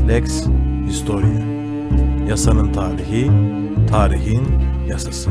Lex 0.08 0.46
Historia 0.88 1.54
Yasanın 2.28 2.72
tarihi, 2.72 3.30
tarihin 3.90 4.46
yasası. 4.88 5.30